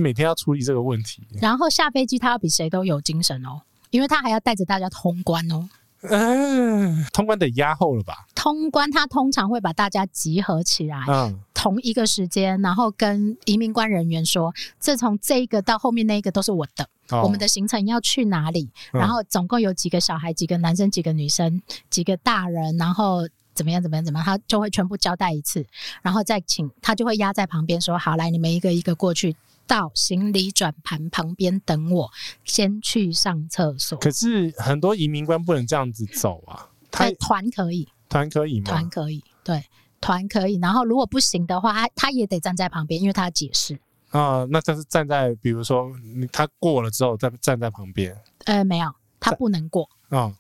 [0.01, 1.21] 每天要处理这个问题。
[1.39, 5.69] 然后下飞机，他要比谁都有精神哦，因为他还要带着大家通关哦。
[6.07, 8.27] 嗯，通关得压后了吧？
[8.35, 18.69] 通关他通常会把大家集合起来，嗯，同一个时间，然后跟移民官人员说，这从这一个到后面那一个都是我的，哦、我们的行程要去哪里？
[18.91, 23.27] 然后总共有几个小孩，几个男生，几个女生，几个大人，然后。
[23.55, 23.81] 怎么样？
[23.81, 24.03] 怎么样？
[24.05, 24.25] 怎么样？
[24.25, 25.65] 他就会全部交代一次，
[26.01, 32.11] 然后再请他就会压在旁边说：“好，来，你们一个一个过去到行李转盘旁边等我，
[32.43, 36.69] 先去上厕所。”可是很多移民官不能这样子走啊。
[36.91, 38.65] 他团可以，团可以吗？
[38.65, 39.63] 团可以，对，
[39.99, 40.57] 团可以。
[40.59, 43.73] 然后如果不行的话，他他也得站在旁边，因为他要解释。
[44.09, 45.91] 啊、呃，那他是站在，比如说
[46.31, 48.15] 他过了之后再站在旁边。
[48.45, 49.89] 呃，没有，他不能过。
[50.09, 50.19] 啊。
[50.19, 50.35] 哦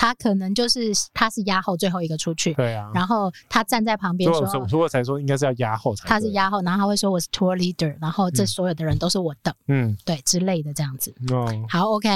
[0.00, 6.08] 他可能就是他是压后最后一个出去，对啊，然后他站在旁边说，所以我才说应该是要压后才。
[6.08, 11.12] 他是压后，然后他会说我是 tour leader，然后这所有的人都是我的，嗯，对之类的这样子。
[11.32, 12.08] 哦，好，OK，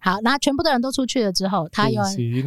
[0.00, 2.02] 好，那全部的人都出去了之后，他又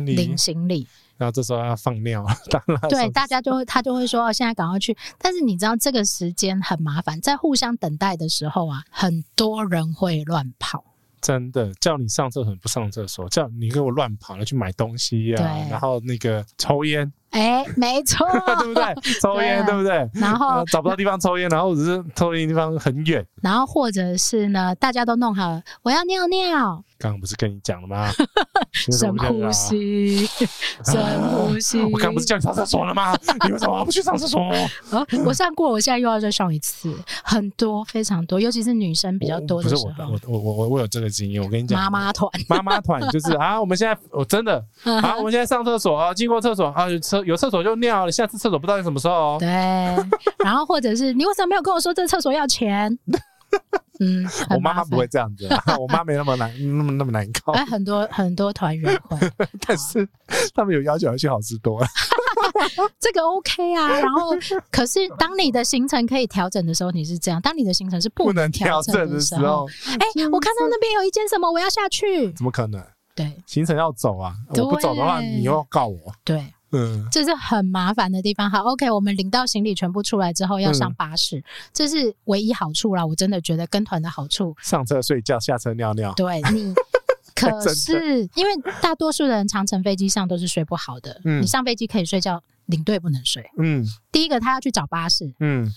[0.06, 4.96] 领行李，然后这时候要放尿， 当然对，大家就会他就会说哦，现在赶快去。
[5.18, 10.84] 但是你知道这个时间很麻烦，在互相等待的时候啊，很多人会乱跑。
[11.24, 18.28] 真的叫你上厕所不上厕所，叫你给我乱跑了去买东西呀、啊，然后那个抽烟，哎、欸，没错，
[18.60, 18.84] 对不对？
[19.22, 20.10] 抽烟对，不对？
[20.14, 28.10] 然后找不到地方抽烟，然后只是抽烟地方很远，然后或者是呢，大家都弄好了，我要尿尿，刚刚不是跟你讲了吗？
[28.72, 30.26] 深呼吸，
[30.86, 31.82] 深呼吸。
[31.82, 33.14] 我刚刚不是叫你上厕所了吗？
[33.46, 34.40] 你为什么不去上厕所？
[34.92, 39.82] 哦，我上过，我现在又要再上一次，很多，非常多，尤其是女生比较多的时候。
[39.84, 49.38] 我我我我我有这个经验，我跟你讲，妈妈团，妈妈团就是啊，我们现在我真的啊，我们现在上厕所啊，经过厕所啊，有厕有厕所就尿了，下次厕所不知道你什么时候哦。
[49.40, 49.50] 对，
[50.44, 52.98] 然后或者是你为什么没有跟我说这厕所要钱？
[54.04, 55.48] 嗯， 我妈妈不会这样子，
[55.80, 57.54] 我妈没那么难， 那么那么难搞。
[57.54, 59.18] 哎，很多很多团员会，
[59.66, 60.08] 但是
[60.54, 61.88] 他们有要求要去好吃多了。
[63.00, 64.32] 这个 OK 啊，然后
[64.72, 72.84] 可是当你的行程可以调整的时候，你是这样；当你的行程是不能调整的时候，哎，我看到那边有一间什么，我要下去，怎么可能？
[73.16, 75.98] 对，行程要走啊，我不走的话，你又要告我。
[76.24, 76.54] 对。
[76.74, 78.50] 嗯，这是很麻烦的地方。
[78.50, 83.06] 好，OK，我们领到行李全部出来之后，要上巴士，嗯、这是唯一好处啦。
[83.06, 86.12] 我真的觉得跟团的好处，上车睡觉，下车尿尿。
[86.14, 86.74] 对你，
[87.34, 91.22] 可是因为大多数的人长程飞机上都是睡不好的。
[91.24, 93.50] 嗯，你上飞机可以睡觉，领队不能睡。
[93.58, 95.34] 嗯，第一个他要去找巴士。
[95.40, 95.72] 嗯。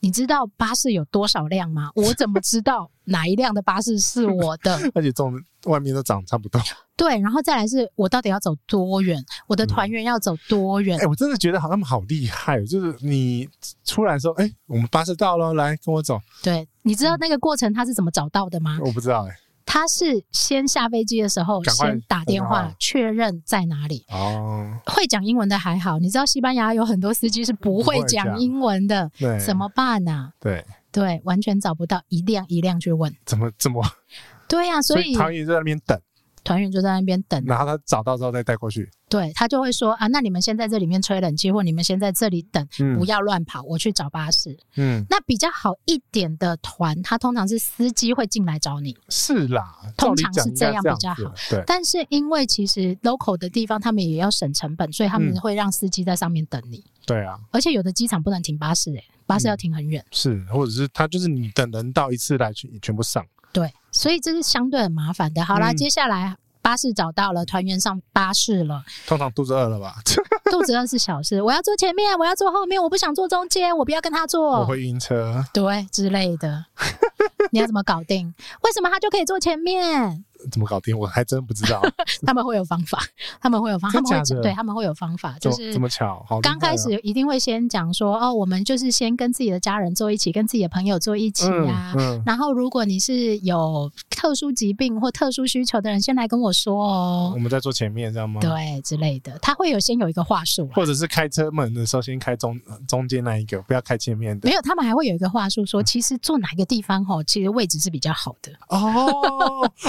[0.00, 1.90] 你知道巴士有多少辆吗？
[1.94, 4.74] 我怎么知道 哪一辆的巴士是我的？
[4.94, 5.34] 而且这种
[5.64, 6.60] 外面都长差不多。
[6.96, 9.22] 对，然后再来是我到底要走多远？
[9.46, 10.96] 我的团员要走多远？
[10.98, 13.48] 哎、嗯欸，我真的觉得好，他们好厉害，就是你
[13.84, 16.20] 出来说，哎、欸，我们巴士到了，来跟我走。
[16.42, 18.78] 对，你知道那个过程他是怎么找到的吗？
[18.84, 19.36] 我不知道哎、欸。
[19.70, 24.06] 他是先下飞机的时候，先打电话确认在哪里。
[24.08, 30.32] 哦，会讲英文的还好，你知道西班牙有很多司机是不会讲英文的，对，怎么办呢？
[30.40, 33.14] 对对，完全找不到，一辆一辆去问。
[33.26, 33.84] 怎么怎么？
[34.48, 36.00] 对呀，所以唐宇在那边等，
[36.48, 38.90] 团员就在那边等，然后他找到之后再带过去。
[39.06, 42.66] 对，他就会说啊，那你们先在这里面吹冷气，或你们先在这里等，
[42.98, 44.58] 不要乱跑，我去找巴士。
[44.76, 48.96] 嗯，那比较好一点的团，他通常是司机会进来找你。
[49.10, 51.34] 是啦，通常是这样比较好。
[51.50, 56.82] 对，但是因为其实 local 的地方，他们也要省成本，所以他们会让司机在上面等你。
[57.04, 60.02] 对啊，而且有的机场不能停巴士，诶，巴士要停很远。
[60.12, 63.22] 是，或者是他就是你等人到一次来全全部上。
[63.52, 65.44] 对，所以这是相对很麻烦的。
[65.44, 66.36] 好啦，接下来。
[66.60, 68.82] 巴士找到了，团员上巴士了。
[69.06, 69.94] 通常肚子饿了吧？
[70.52, 71.40] 肚子饿是小事。
[71.40, 74.60] 我要坐前面，我要坐后面，我不想坐中间，我不要跟他坐。
[74.60, 75.42] 我会晕车。
[75.54, 76.66] 对，之类的。
[77.52, 78.34] 你要怎么搞定？
[78.64, 80.26] 为什么他就可以坐前面？
[80.50, 80.96] 怎么搞定？
[80.98, 81.82] 我还真不知道。
[82.26, 82.98] 他们会有方法，
[83.40, 86.24] 他们会有方法，他们会对他们会有方法，就是这么巧。
[86.42, 91.94] 刚开始一定会先讲说，哦，我们就是先跟自己的家人坐一起，跟自己的朋友坐一起呀。
[92.24, 97.32] 然后，如果你是有特殊疾病或特殊需求的人，先来跟我说哦。
[97.34, 98.40] 我们在坐前面，知道吗？
[98.40, 104.48] 对，之类的，他会有先有一个话术，或者是开车门的时候先开中中间那一个，不要开前面的。
[104.48, 108.52] 没有，他们还会有一个话术说，其实坐哪一个地方哦，其实位置是比较好的。
[108.68, 108.82] 哦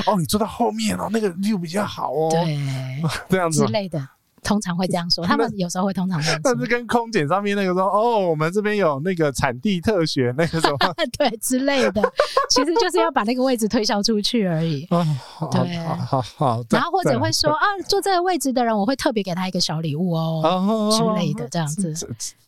[0.06, 2.30] 哦，你坐到后面哦，那个 view 比较好哦。
[2.32, 2.58] 对，
[3.30, 4.00] 这样子之类的，
[4.44, 5.26] 通常会这样说。
[5.26, 6.42] 他们有时候会通常这样说。
[6.44, 10.78] 但是跟空姐上面那个说，哦，我们这边有那个产地特选那个什么，
[11.18, 12.02] 对之类的，
[12.50, 14.88] 其实就是要把那个位置推销出去而已。
[14.90, 15.06] 哦，
[15.52, 16.64] 对，好好。
[16.70, 21.94] 然后或者会说啊，坐这个位置的人，我会特别给他一个小礼物哦，之类的这样子。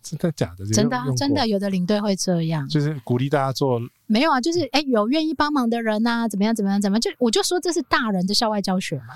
[0.01, 0.65] 真的假的？
[0.73, 3.79] 真的真的，有的领队会这样，就是鼓励大家做。
[4.07, 9.13] 没有啊，就是哎，有愿意帮忙的人呐，怎么样怎么样怎么样，就我就说这是大人的校外教学嘛，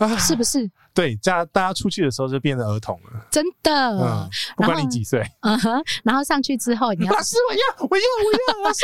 [0.00, 0.68] 啊， 是不是？
[0.92, 4.28] 对，这样大家出去的时候就变成儿童了，真的。
[4.56, 8.80] 不管你几岁，嗯哼，然后上去之后，你要老师，我要，我要，我要，老师，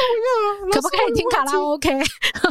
[0.63, 2.01] 我要， 可不可以听卡拉 OK？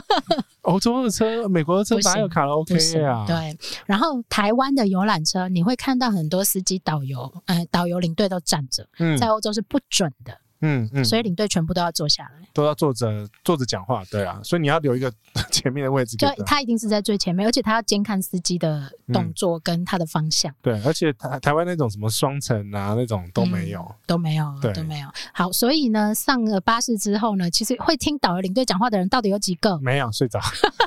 [0.63, 3.23] 欧洲的车，美国的车哪有卡拉 OK 啊？
[3.27, 3.57] 对。
[3.85, 10.35] 然后台湾的游览车，你会看到很多司机、导游，呃，导游领队都站着，嗯在欧洲是不准的。
[10.61, 15.11] 嗯嗯，所以领队全部都要坐下来，都要坐着坐着讲话，对啊，所以你要留一个
[15.51, 16.15] 前面的位置。
[16.17, 20.53] 就，他一定是在最前面，而且他要监看司机的动作跟他的方向。
[20.61, 25.09] 对，而且台台湾那种什么双层啊那种都没有，都没有，都没有。
[25.33, 29.77] 好，所以呢，上了巴士之后呢，其实会听导游领队讲话的人到底有几个？
[29.79, 30.39] 没有，睡着。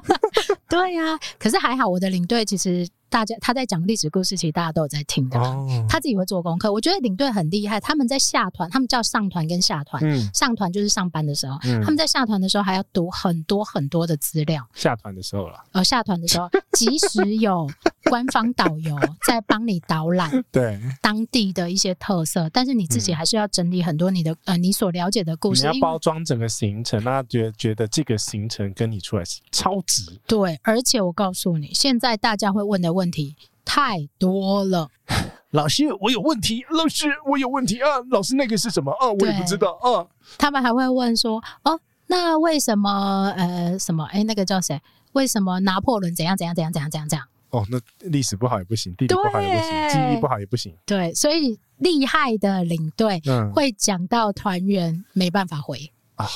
[0.69, 2.89] 对呀，可是还好，我的领队其实。
[3.11, 5.39] 大家他在讲历史故事，其实大家都有在听的。
[5.39, 7.81] 哦、他自己会做功课，我觉得领队很厉害。
[7.81, 10.03] 他们在下团，他们叫上团跟下团。
[10.05, 14.67] 嗯、上团就是上班的时候，嗯、他们在下团的时候还要读很多很多的资料。
[14.75, 15.65] 下团的时候了。
[15.73, 17.69] 呃，下团的时候， 即使有
[18.09, 25.69] 官方导游 在帮你导览，对当地的一些特色，但是你自己还是要整理很多你的呃你所了解的故事。
[25.69, 30.19] 你要包装整个行程，那觉得觉得这个行程跟你出来是超值。
[30.27, 34.89] 对，而且我告诉你，现在大家会问的问题太多了。
[35.53, 36.63] 老师，我有问题。
[36.71, 37.89] 老师，我有问题啊。
[38.11, 39.09] 老师，那个是什么啊？
[39.09, 40.07] 我也不知道啊。
[40.37, 44.05] 他们还会问说，哦，那为什么呃什么？
[44.13, 44.79] 哎，那个叫谁？
[45.13, 47.27] 为什么拿破仑怎样怎样怎样怎样怎样怎样？
[47.51, 50.75] 哦，那历史不好也不行，地理不好也不行，记忆不好也不行。
[50.85, 53.21] 对，所以厉害的领队
[53.55, 56.27] 会讲到团员没办法回啊，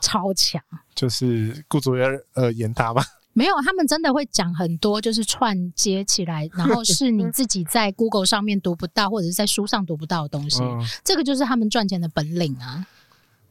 [0.00, 0.62] 超强，
[0.94, 3.02] 就是顾左右呃言他吗？
[3.32, 10.62] 没有，他们真的会讲很多，就是串接起来，然后是你自己在 Google 上面读不到，或者是在书上读不到的东西。
[10.62, 12.84] 嗯、这个就是他们赚钱的本领啊。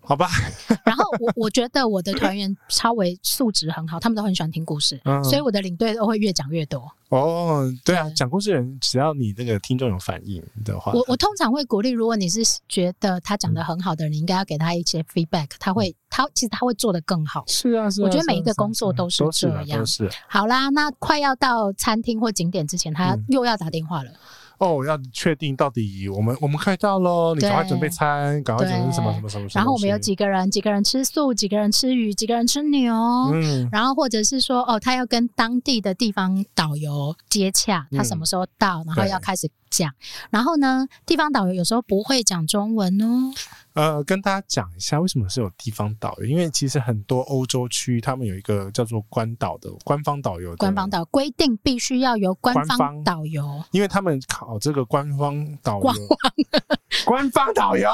[0.10, 0.28] 好吧，
[0.84, 6.92] 然后我我觉得我的团员超为素质很好，他们都很喜欢听故事，嗯、所以我的领队都会越讲越多。
[7.10, 17.44] 哦，对啊，讲故事的人只要你那个听众有反应的话，我我通常会鼓励，如果你是觉得他讲的很好的人，嗯、你应该要给他一些 feedback，他会他其实他会做的更好。
[17.46, 19.80] 是啊，是啊，我觉得每一个工作都是这样。
[19.80, 20.10] 都是。
[20.28, 24.12] 好啦，那快要到餐厅或景点之前，他又要打电话了。
[24.60, 29.48] 嗯哦，要确定到底我们我们快到喽，你赶快准备餐，赶快准备什么什么什么。
[29.56, 32.94] 然后我们有几个人，几个人吃素，几个人吃鱼，几个人吃牛。
[33.34, 33.68] 嗯。
[33.72, 39.94] 然后或者是说，哦，他要跟当地的地方导游接洽，他什么时候到，然后要开始讲。
[40.30, 43.32] 然后呢，地方导游有时候不会讲中文哦。
[43.74, 46.26] 呃，跟大家讲一下，为什么是有地方导游？
[46.26, 50.56] 因为其实很多欧洲区，他们有一个叫做官导的官方导游。
[50.58, 55.94] 官方导规定必须要由官方导游，因为他们考这个官方导游。
[57.06, 57.90] 官方，导游，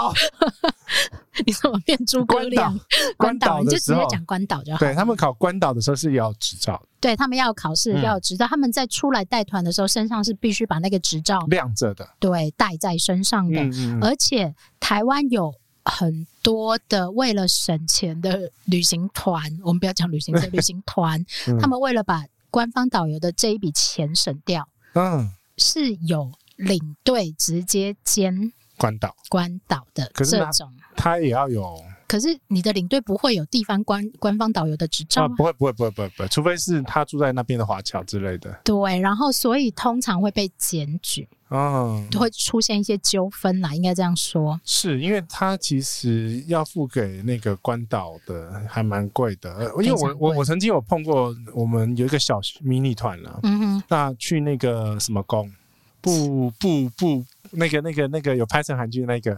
[1.45, 2.77] 你怎么变诸葛亮？
[3.17, 4.79] 官导，你就直接讲官导就好。
[4.79, 13.61] 对，他们考官导的时候是要执照，对他们要考试要执照，他们在出来带团的时候，身上是必须把那个执照亮着的，对，带在身上的。
[14.01, 15.53] 而且台湾有。
[15.87, 31.79] 很多的为了省钱的旅行团，我们不要讲旅行社，旅行团， 嗯、他们为了把官方导游的这一笔钱省掉，嗯，是有领队直接兼关岛关岛的这种，他也要有。
[32.15, 35.27] 可是你的领队不会有地方官官方导游的执照啊？
[35.27, 38.57] 不会，不会，不会，不会，不会，除非是他住在那边的华侨之类的。
[38.63, 44.57] 对，然后所以通常会被检举，嗯，会出现一些纠纷啦，应该这样说。
[44.63, 55.51] 是因为他其实要付给那个官导的还蛮贵的，因为我我我曾经有碰过，我们有一个小迷你团了，嗯哼，那去那个什么宫，
[55.99, 59.37] 不不不，那个那个那个有拍成韩剧的那个。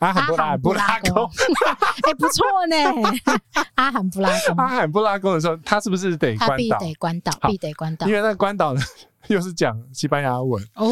[0.00, 1.24] 阿罕布拉布拉宫，
[2.04, 2.76] 哎，不错呢。
[3.76, 6.56] 阿罕布拉宫，阿罕布拉宫的时候，他是不是得关岛？
[6.56, 8.06] 必得关岛，必得关岛。
[8.06, 8.80] 因为那个关岛呢，
[9.28, 10.86] 又是讲西班牙文哦，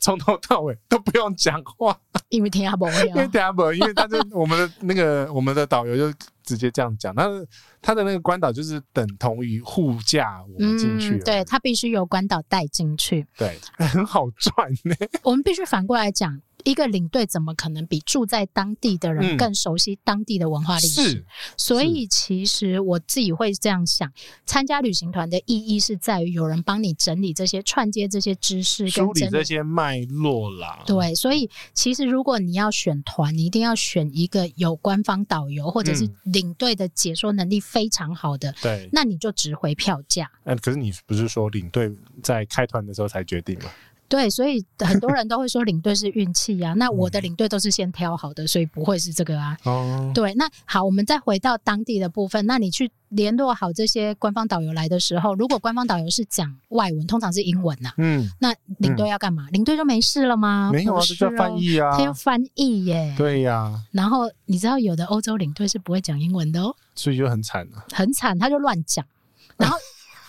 [0.00, 1.96] 从头到尾都不用讲话，
[2.28, 7.46] 因为听不懂，因为听不懂，因为他就我们的那个我们的导游就直接这样讲，他的
[7.82, 14.94] 他的那个关岛就是等同于护驾我们进去，对，他必须由关岛带进去，对，很好赚呢。
[15.22, 16.40] 我们必须反过来讲。
[16.66, 21.24] 一个领队怎么可能比住在当地的人更熟悉当地的文化历史？
[21.56, 24.12] 所以其实我自己会这样想：
[24.44, 30.82] 参加旅行团的意义是在于有人帮你整理这些串接这些知识，梳理这些脉络啦。
[30.84, 38.52] 对，所以其实如果你要选团，你一定要选一个有官方导游或者是领队的解说能力非常好的。
[38.60, 40.28] 对、嗯，那你就值回票价。
[40.42, 41.88] 嗯，可是你不是说领队
[42.24, 43.70] 在开团的时候才决定吗？
[44.08, 46.74] 对，所以 很多人都会说领队是运气啊。
[46.74, 49.56] 那我的领队都是先挑好的，所以不会是这个啊。
[49.64, 52.46] 哦，对，那好，我们再回到当地的部分。
[52.46, 57.94] 那你去联络好这些官方导游来的时候，如果官方导游是讲外文，通常是英文呐、啊。
[57.98, 59.48] 嗯，那领队要干嘛？
[59.50, 60.70] 领队就没事了吗？
[60.72, 61.96] 没有啊，这叫翻译啊。
[61.96, 63.14] 他要翻译耶。
[63.18, 63.82] 对呀、啊。
[63.90, 67.84] 然后你知道有的欧洲领队是不会讲英文的哦，所以就很惨啊。
[67.92, 69.04] 很惨，他就乱讲。
[69.56, 69.76] 然后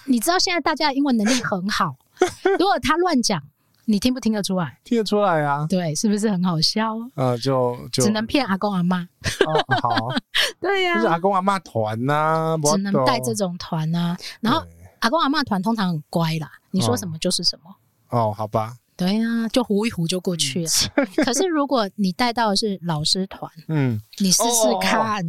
[0.06, 1.96] 你知道现在大家的英文能力很好，
[2.58, 3.44] 如果他乱讲。
[3.89, 4.78] 你听不听得出来？
[4.84, 6.93] 听得出来啊，对，是不是很好笑？
[7.15, 9.00] 呃，就就只能骗阿公阿妈。
[9.45, 9.89] 哦，好，
[10.60, 14.17] 对呀，就是阿公阿妈团呐，只能带这种团呐。
[14.41, 14.62] 然后
[15.00, 17.73] 阿公阿妈团通常很乖啦，你说什么就是什么。
[18.10, 18.76] 哦，好吧。
[18.98, 20.70] 对呀，就糊一糊就过去了。
[21.24, 25.24] 可是如果你带到的是老师团，嗯，你试试看，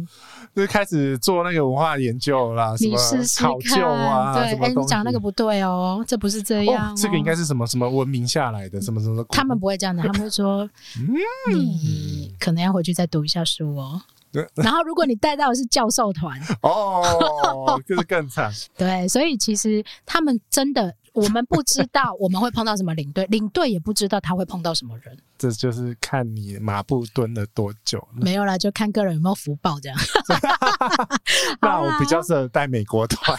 [0.55, 9.23] 就开始做那个文化研究啦，你试试考究啊，对，哎，你讲那个不对哦，这不是这样，这个应该是什么什么文明下来的，什么什么。
[9.29, 10.67] 他们不会这样的，他们会说，
[11.53, 14.01] 你可能要回去再读一下书哦。
[14.55, 18.51] 然后如果你带到的是教授团，哦，就是更惨。
[18.75, 20.95] 对，所以其实他们真的。
[21.13, 25.17] 我们不知道我们会碰到什么领队，领队也不知道他会碰到什么人。
[25.37, 28.05] 这就是看你马步蹲了多久。
[28.13, 29.97] 没有啦，就看个人有没有福报这样。
[31.61, 33.37] 那我比较适合带美国团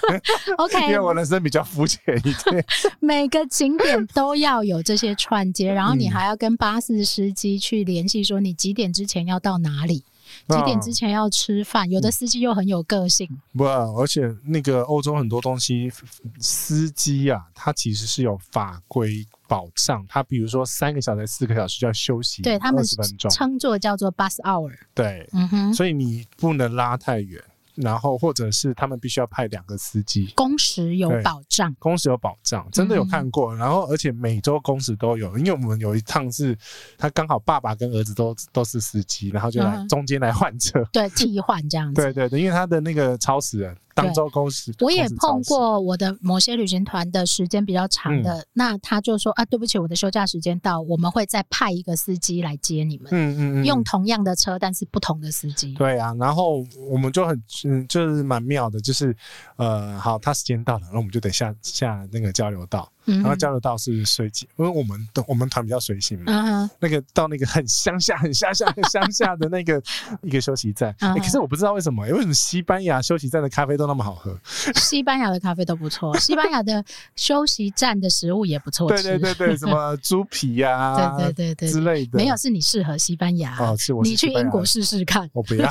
[0.57, 2.65] ，OK，因为我人生比较肤浅一点。
[3.01, 10.03] 每个景点都要有这些串接，然后你还要跟巴士司机去联系，说你几点之前要到哪里。
[10.51, 11.89] 几点之前要吃饭。
[11.91, 15.91] 有的司机又很有个性，不，而且那个欧洲很多东西，
[16.39, 20.05] 司机啊，他其实是有法规保障。
[20.09, 24.73] 他比如说三个小时、四个小时就要休息，对他们二十分钟，称作叫做 bus hour。
[24.95, 27.43] 对，嗯哼，所以你不能拉太远。
[27.77, 33.55] 然后，或者是他们必须要派两个司机，工时有保障，工时有保障，真的有看过。
[33.55, 36.57] 嗯、然后，而且每周工时都有，因为我们有一趟是
[36.99, 42.01] 他刚好爸爸跟儿子都都是司机，然后就来、嗯、中间来换车，对，替换这样子。
[42.01, 43.77] 对 对对，因为他的那个超时人。
[43.93, 53.09] 当周工时，我也碰过我的某些旅行团的时间比较长的，嗯、那他就说啊，对不起，我的休假时间到，我们会再派一个司机来接你们。
[53.11, 55.75] 嗯嗯嗯，用同样的车，但是不同的司机。
[55.75, 59.15] 对啊，然后我们就很嗯，就是蛮妙的，就是
[59.57, 62.91] 呃，好，他时间到了，然后我们就得下下那个交流道。
[63.07, 66.33] 然后交流道是随机，因为我们的我们团比较随性嘛。
[66.33, 66.71] Uh.
[66.79, 69.83] 那个到那个很乡下、很乡下、很乡下的那个
[70.23, 70.95] 一个休息站。
[71.01, 74.39] Uh 可是我不知道为什么，为什么西班牙休息站的咖啡都那么好喝？
[74.77, 76.85] 西班牙的咖啡都不错，西班牙的
[77.17, 78.89] 休息站的食物也不错。
[78.89, 82.17] 对对对对，什么 猪皮呀、啊，对对对对之类的。
[82.17, 83.57] 没有，是你适合西班牙。
[83.59, 84.11] 哦，是我是。
[84.11, 85.29] 你去英国试试看。
[85.33, 85.69] 我不要。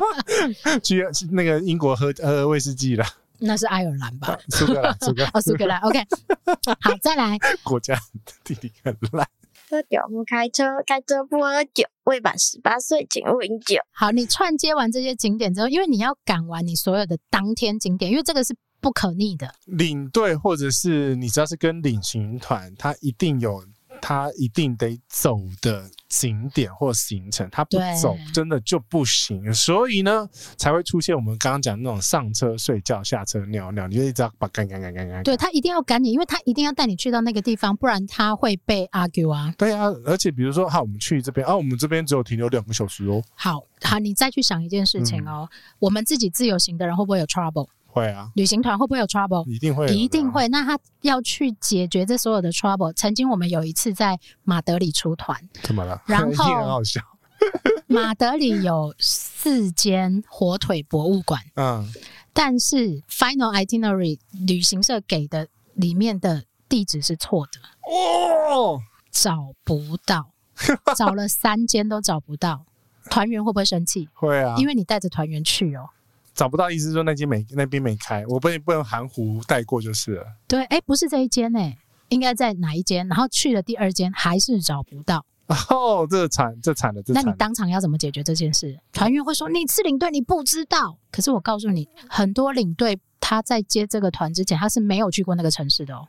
[0.82, 3.04] 去那个英国喝喝威士忌了。
[3.38, 4.38] 那是爱尔兰吧？
[4.48, 5.80] 苏格兰， 苏格兰，哦，苏格兰。
[5.80, 5.98] OK，
[6.80, 7.36] 好，再来。
[7.62, 7.98] 国家
[8.44, 9.28] 地理很烂。
[9.68, 11.84] 喝酒不开车，开车不喝酒。
[12.04, 13.76] 未满十八岁，请勿饮酒。
[13.90, 19.52] 好，你串接完这些景点之后，因为你要赶完你所有的当天景点，因为这个是不可逆的。
[19.64, 23.64] 领队或者是你只要是跟领行团，他一定有。
[24.06, 30.28] 他一定得走的景点或行程，他不走真的就不行，所以呢，
[30.58, 35.22] 才会出现我们刚刚讲那种上车睡觉、下车尿尿，你就一直要把赶赶赶赶赶。
[35.22, 39.54] 对，他一定要赶你，因为他一定要带你去到那个地方，不然他会被 argue 啊。
[39.56, 43.22] 对啊，而且比如说，好，我们去这边啊，我们这边只有停留两个小时哦。
[43.34, 47.68] 好好，你再去想一件事情哦，嗯、我们自己自由行的人会不会有 trouble？
[47.94, 49.46] 会啊，旅行团会不会有 trouble？
[49.48, 50.48] 一定会，一定会。
[50.48, 52.92] 那他要去解决这所有的 trouble。
[52.92, 56.02] 曾经我们有一次在马德里出团，怎么了？
[56.06, 57.00] 然后 很好笑。
[57.86, 61.86] 马德里有四间火腿博物馆，嗯，
[62.32, 68.80] 但是 Final Itinerary 旅行社给的里面的地址是错的哦，
[69.10, 70.30] 找不到，
[70.96, 72.64] 找了三间都找不到，
[73.10, 74.08] 团员会不会生气？
[74.14, 75.90] 会啊，因为你带着团员去哦。
[76.34, 80.26] 找不到，意思说那间没那边没开，我不能不能含糊带过就是了。
[80.48, 81.78] 对，哎、欸，不是这一间呢、欸，
[82.08, 83.06] 应该在哪一间？
[83.08, 85.24] 然后去了第二间还是找不到。
[85.46, 87.26] 哦，这惨，这惨了，这惨了。
[87.26, 88.78] 那你当场要怎么解决这件事？
[88.92, 90.98] 团员会说你是领队，你不知道。
[91.12, 96.08] 可是我告诉你，很多领队他在接这个团之前，他是没有去过那个城市的哦。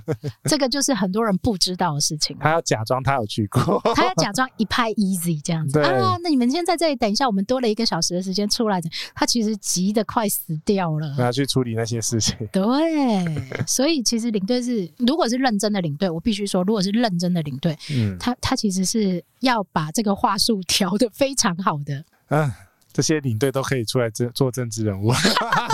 [0.44, 2.36] 这个就是很多人不知道的事情。
[2.40, 6.16] 他要假装他有去过， 他要假装一派 easy 这样子啊。
[6.22, 8.90] 那你们先在这里等一下，我们多了一个小时的时间出来的。
[9.14, 12.36] 他其实急得快死掉了，他要去处理那些事情。
[12.52, 12.62] 对，
[13.66, 22.04] 所以其实领队是，如果是认真的领队，我必须说，如果是认真的领队，嗯，他他其实是要把这个话术调得非常好的。
[22.28, 22.50] 嗯。
[22.94, 25.12] 这些领队都可以出来做做政治人物，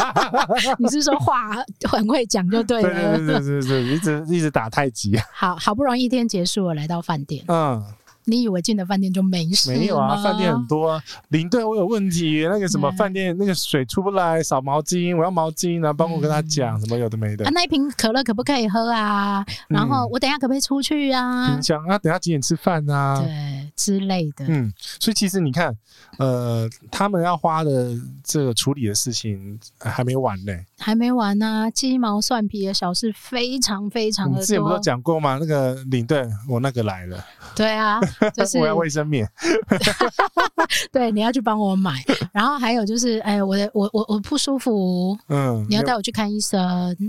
[0.81, 1.51] 你是说话
[1.89, 3.19] 很会讲就对了？
[3.19, 5.17] 对对对对对，一直一直打太极。
[5.33, 7.45] 好好不容易一天结束了，来到饭店。
[7.49, 7.85] 嗯。
[8.27, 9.71] 你以为进了饭店就没事？
[9.73, 11.03] 没有啊，饭店很多啊。
[11.31, 17.47] 领队，我有问题，那个什么饭店那个水出不来，少毛巾，我要毛巾，然后帮我跟他讲什么有的没的。
[17.47, 19.45] 啊，那一瓶可乐可不可以喝啊？
[19.69, 21.49] 然后我等下可不可以出去啊？
[21.49, 23.21] 冰箱啊，等下几点吃饭啊？
[23.21, 24.45] 对，之类的。
[24.47, 24.71] 嗯，
[25.01, 25.75] 所以其实你看，
[26.19, 34.41] 呃，他们要花的这个处理的事情还没完呢，还没完呢，鸡毛蒜皮的小事非常非常的多。
[34.45, 35.39] 之前不都讲过吗？
[35.41, 37.25] 那个领队，我那个来了。
[37.57, 37.99] 对啊。
[38.37, 39.27] 就是我要卫生棉，
[40.93, 42.05] 对，你要去帮我买。
[42.33, 46.61] 然后还有就是，哎，我的我我我不舒服，嗯，你要带我去看医生。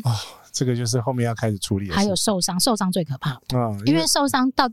[0.04, 0.16] 哦，
[0.54, 1.90] 这个就是后面要开始处理。
[1.92, 4.70] 还有受伤，受伤最可怕，嗯，因为受伤到。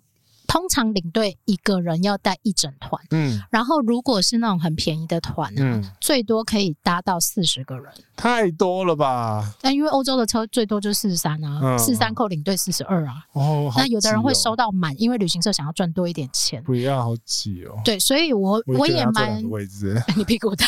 [0.49, 9.55] 通常领队一个人要带一整团，嗯，然后如果是那种很便宜的团，嗯，最多可以搭到四十个人，太多了吧？
[9.61, 17.79] 但因为欧洲的车最多就四十三啊，四十三扣领队四十二啊，哦，那有的人会收到满，因为旅行社想要赚多一点钱，不要好挤哦。
[17.85, 20.67] 对，所以我我也蛮位置， 你屁股大，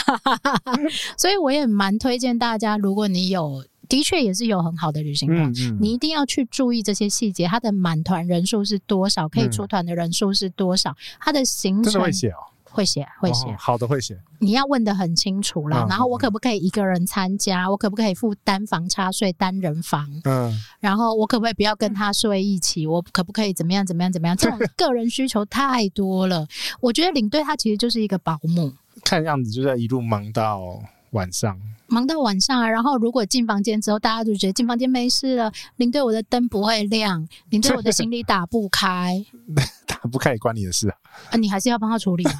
[1.17, 3.65] 所以我也蛮推荐大家，如果你有。
[3.91, 7.47] 的确也是有很好的旅行团，嗯嗯、你一定要去注意这些细节。
[7.47, 9.29] 它的满团人数是多少？
[9.29, 10.97] 可以出团的人数是多少？
[11.21, 12.37] 它的行程会写哦。
[12.73, 14.17] 会写会写、哦，好的会写。
[14.39, 15.83] 你要问的很清楚啦。
[15.83, 17.65] 嗯、然后我可不可以一个人参加？
[17.65, 20.09] 嗯、我可不可以付单房差税单人房？
[20.23, 22.87] 嗯，然后我可不可以不要跟他睡一起？
[22.87, 24.37] 我可不可以怎么样怎么样怎么样？
[24.39, 26.47] 这种个人需求太多了。
[26.81, 28.73] 我觉得领队他其实就是一个保姆，
[29.03, 30.81] 看样子就在一路忙到
[31.11, 31.59] 晚上。
[31.89, 35.51] 忙到晚上啊，然后如果进房间之后，大家就觉得进房间没事了。
[35.77, 39.25] 领队，我的灯不会亮，领队，我的行李打不开，
[39.89, 40.97] 打不开也关你的事啊！
[41.33, 42.33] 啊，你还是要帮他处理啊。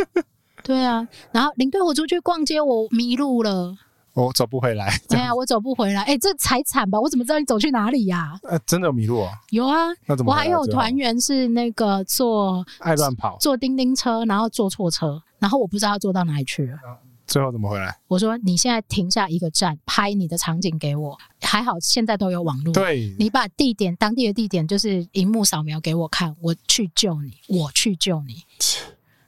[0.64, 3.76] 对啊，然后领队，我出去逛街，我迷路了，
[4.14, 4.98] 我走不回来。
[5.10, 6.00] 对啊，我走不回来。
[6.04, 6.98] 哎，这才惨吧？
[6.98, 8.40] 我怎么知道你走去哪里呀？
[8.44, 9.30] 呃，真的有迷路啊？
[9.50, 10.32] 有啊，那怎么？
[10.32, 16.78] 我还有团员是那个坐爱乱跑，坐叮叮车，然后坐错车，然后我不知道他坐到哪里去了。
[17.26, 17.96] 最后怎么回来？
[18.08, 21.18] 我说你现在停下一个站，拍你的场景给我。
[21.40, 28.42] 还好现在都有网络，对，你把地点当地的地点就是荧幕扫描给我看，我去救你，我去救你。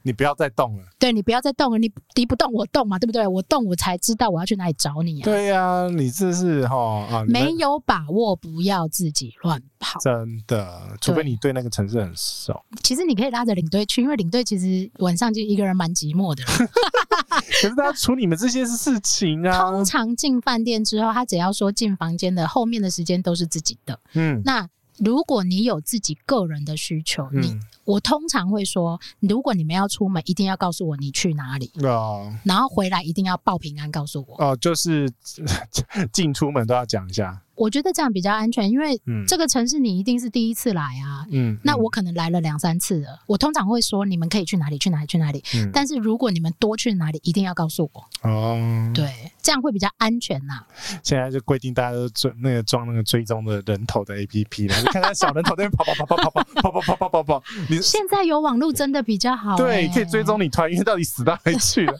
[0.08, 3.26] 你不要再动了，对，你不要再动了，你敌不动我动嘛，对不对？
[3.26, 5.24] 我动我才知道我要去哪里找你啊。
[5.24, 6.76] 对呀、啊，你这是哈
[7.10, 12.58] 啊，没有把握不要自己乱跑，真的，除非你对那个城市很熟。
[12.82, 16.42] 其实你可以拉着领队去，因为领队其实晚上就一个人蛮寂寞的。
[17.28, 19.70] 可是他要处理你们这些事情啊。
[19.70, 24.00] 通常进饭店之后，他只要说进房间的后面的时间都是自己的。
[24.14, 24.66] 嗯，那
[25.04, 27.48] 如果你有自己个人的需求，你。
[27.48, 35.10] 嗯我通常会说，如果你们要出门，一定要告诉我你去哪里哦，然后回来一定要报平安告诉我哦，就是
[36.12, 37.40] 进出门都要讲一下。
[37.58, 41.26] 我觉得这样比较安全，因为这个城市你一定是第一次来啊。
[41.30, 43.18] 嗯，那我可能来了两三次了。
[43.26, 45.42] 我通常会说你们可以去哪里，去哪里，去哪里。
[45.54, 48.30] 嗯，但是如果你们多去哪里，一定要告诉我。
[48.30, 48.56] 哦，
[48.94, 50.62] 对，这样会比较安全呐。
[51.02, 57.42] 现在就规定大家都追那个装那个追踪的人头的 APP 了，你看看小人头在那边跑跑跑跑跑跑跑跑跑跑跑跑。
[57.68, 61.96] 你现在有网络真的比较好，对，可以追踪你团员到底死到哪里去了。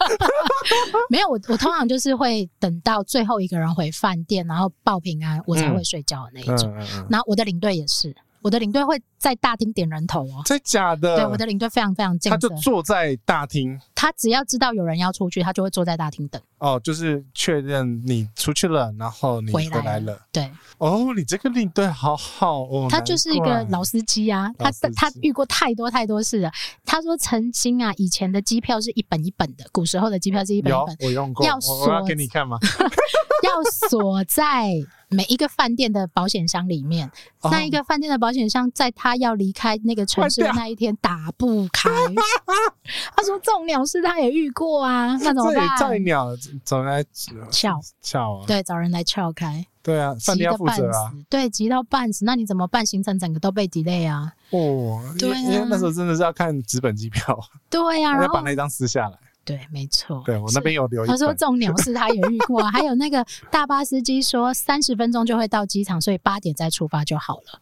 [1.11, 6.33] 没有，我我通常就是会等到最后一个人回饭店，然后报平安，我才会睡觉的。
[6.35, 6.71] 那一种，
[7.09, 11.17] 然后我的领队也是，我的领队会在大厅点人头哦，真假的？
[11.17, 16.41] 对，我的领队非常非常尽责，他就坐在大厅，他只要知道有人要出去，他就会坐在大厅等。
[16.59, 20.21] 哦，就是确认你出去了，然后你回来了。
[20.33, 26.51] 对，哦，你这个领队好好哦，他就是一个老司机啊，他他遇过太多太多事了。
[26.85, 32.59] 他说曾经啊，以前的机票是一本一本的，古时候的机票是一本一本，我用过，要锁我要给你看吗？
[33.45, 34.73] 要锁在
[35.09, 37.09] 每一个饭店的保险箱里面，
[37.41, 41.91] 哦、那一个饭店的保险箱在他要离开那个城市的那一天打不开。
[43.17, 45.69] 他说这种鸟事他也遇过啊，那怎么办？
[45.79, 46.29] 这也再鸟
[46.65, 47.05] 找人来
[47.51, 48.47] 撬撬啊？
[48.47, 49.65] 对，找人来撬开。
[49.83, 51.13] 对啊，饭店要负责啊。
[51.31, 52.85] 对，急到半死，那你怎么办？
[52.85, 54.33] 行程整个都被 delay 啊。
[54.51, 57.39] 哦，对啊，因为那时候真的是要看纸本机票。
[57.71, 59.19] 对呀、啊， 要把那张撕下来。
[59.45, 60.23] 对，没错。
[60.27, 61.09] 对，我那边有留意。
[61.09, 67.61] 他说这种鸟事他也遇过， 还有那个大巴司机说三十分钟就会到机场，所以八点再出发就好了。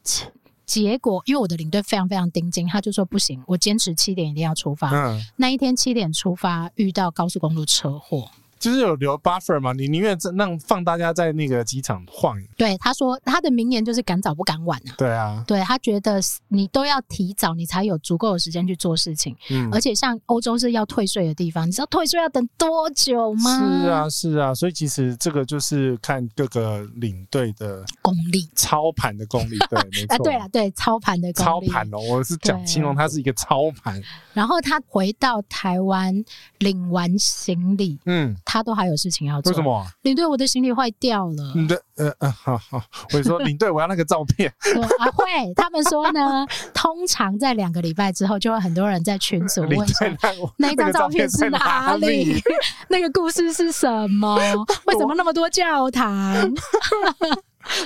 [0.66, 4.90] 结果因为我的领队非常非常盯紧，他就说不行，我坚持七点一定要出发。
[4.90, 8.28] 嗯，那一天七点出发，遇到高速公路车祸。
[8.58, 12.36] 就是有留 buffer 嘛，你宁愿让放大家在那个机场晃。
[12.56, 14.94] 对，他说他的名言就是赶早不赶晚啊。
[14.96, 19.36] 对啊，对他觉得你都要提早，你才有足够的时间去做事情。
[19.50, 23.58] 嗯，而且像欧洲是要退税的地方，你知道退税要等多久吗？
[23.58, 29.58] 是啊，是啊，所以其实这个就是看各个领队的功力，操盘的功力。
[29.68, 30.14] 对， 没错。
[30.14, 31.68] 啊，对啊，对，操盘的功力。
[31.68, 34.02] 操盘哦，我是讲形容他是一个操盘。
[34.32, 36.24] 然后他回到台湾
[36.58, 38.34] 领完行李，嗯。
[38.44, 39.50] 他都还有事情要做。
[39.50, 39.86] 为什么？
[40.02, 41.52] 领队，我的行李坏掉了。
[41.54, 42.82] 你的呃呃，好好，
[43.12, 44.48] 我说领队，我要那个照片。
[44.98, 50.08] 啊，会，他们说呢，通常在两个礼拜之后，就会很多人在群组问说，
[50.56, 52.40] 那一张照片是哪里？
[52.88, 54.36] 那个故事是什么？
[54.86, 56.52] 为什么那么多教堂？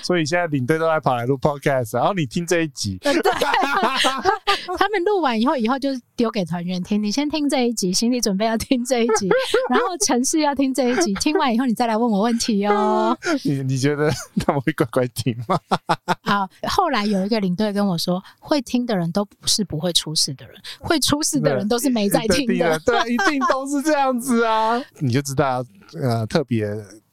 [0.03, 2.99] 所以现在领队都在跑来录 podcast，然后你听这一集。
[2.99, 3.13] 对，
[4.79, 7.03] 他们录完以后，以后就丢给团员听。
[7.03, 9.29] 你先听这一集，心理准备要听这一集，
[9.69, 11.15] 然后程式要听这一集。
[11.15, 13.17] 听完以后，你再来问我问题哦。
[13.45, 14.11] 你你觉得
[14.45, 15.59] 他们会乖乖听吗？
[16.23, 22.79] 好，后来有一个领队跟我说，会听的人都不是不会出事的人，会出事的人都是没在听的。
[22.81, 24.81] 对，对，一定都是这样子啊。
[24.99, 25.65] 你就知道，
[26.01, 26.69] 呃，特别。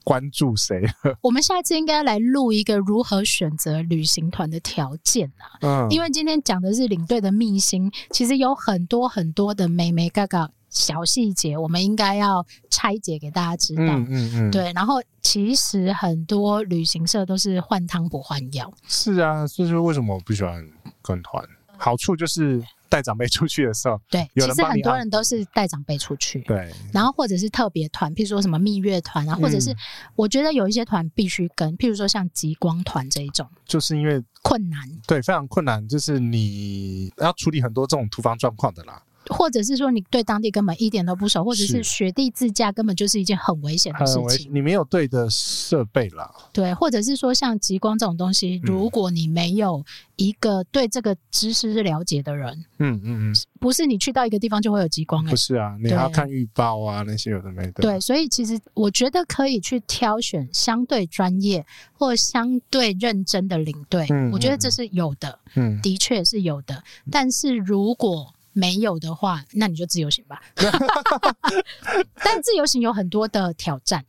[0.08, 0.82] 关注谁？
[1.22, 5.60] 我们下次应该来录一个如何选择旅行团的条件啊！
[5.60, 13.84] 嗯，因为今天讲的是领队的秘辛，其实有很多很多的美眉嘎嘎小细节，我们应该要拆解给大家知道。
[13.84, 14.72] 嗯嗯嗯，对。
[14.72, 18.72] 然后其实很多旅行社都是换汤不换药。
[18.88, 20.66] 是啊，这就是为什么我不喜欢
[21.02, 21.44] 跟团。
[21.78, 29.76] 好处就是带长辈出去的时候，对，其实很多人都是带长辈出去，对，然后或者是特别团，譬如说什么蜜月团啊，或者是
[30.16, 39.02] 我觉得有一些团必须跟，譬如说像极光团这一种，就是因为困难，对，非常困难，就是你要处理很多这种突发状况的啦。
[39.30, 44.50] 或者是说你对当地根本一点都不熟，或者是雪地自驾根本就是一件很危险的事情。
[44.54, 46.30] 你没有对的设备啦。
[46.52, 49.84] 对，或者是说像极光这种东西，如果你没有
[50.16, 57.82] 一个对这个知识是了解的人，嗯嗯嗯，不是你去到一个地方就会有极光、欸，不是啊，你还要看预报啊，那些有的没的。
[57.82, 66.84] 对，所以其实我觉得可以去挑选相对专业或相对认真的领队，嗯，我觉得这是有的，嗯，的确是有的。
[67.12, 70.42] 但是如果没有的话，那你就自由行吧。
[72.24, 74.04] 但自由行有很多的挑战，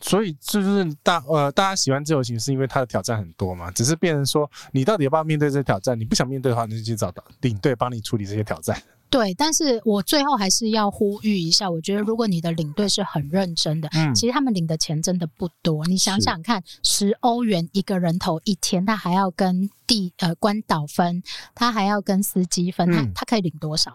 [0.00, 3.70] 所以就是大呃，大家喜欢自由行是因为它的挑战很多嘛。
[3.70, 5.98] 只是变成说，你到底要不要面对这些挑战？
[5.98, 8.82] 你不想面对的话，你就去找到领队帮你处理这些挑战。
[9.12, 15.84] 对，但是我最后还是要呼吁一下，我觉得如果你的领队是很认真的，嗯，其实他们领的钱真的不多。
[15.84, 21.22] 你想想看，十欧元一个人头一天，他还要跟地呃关岛分，
[21.54, 23.94] 他还要跟司机分，他、嗯、他可以领多少？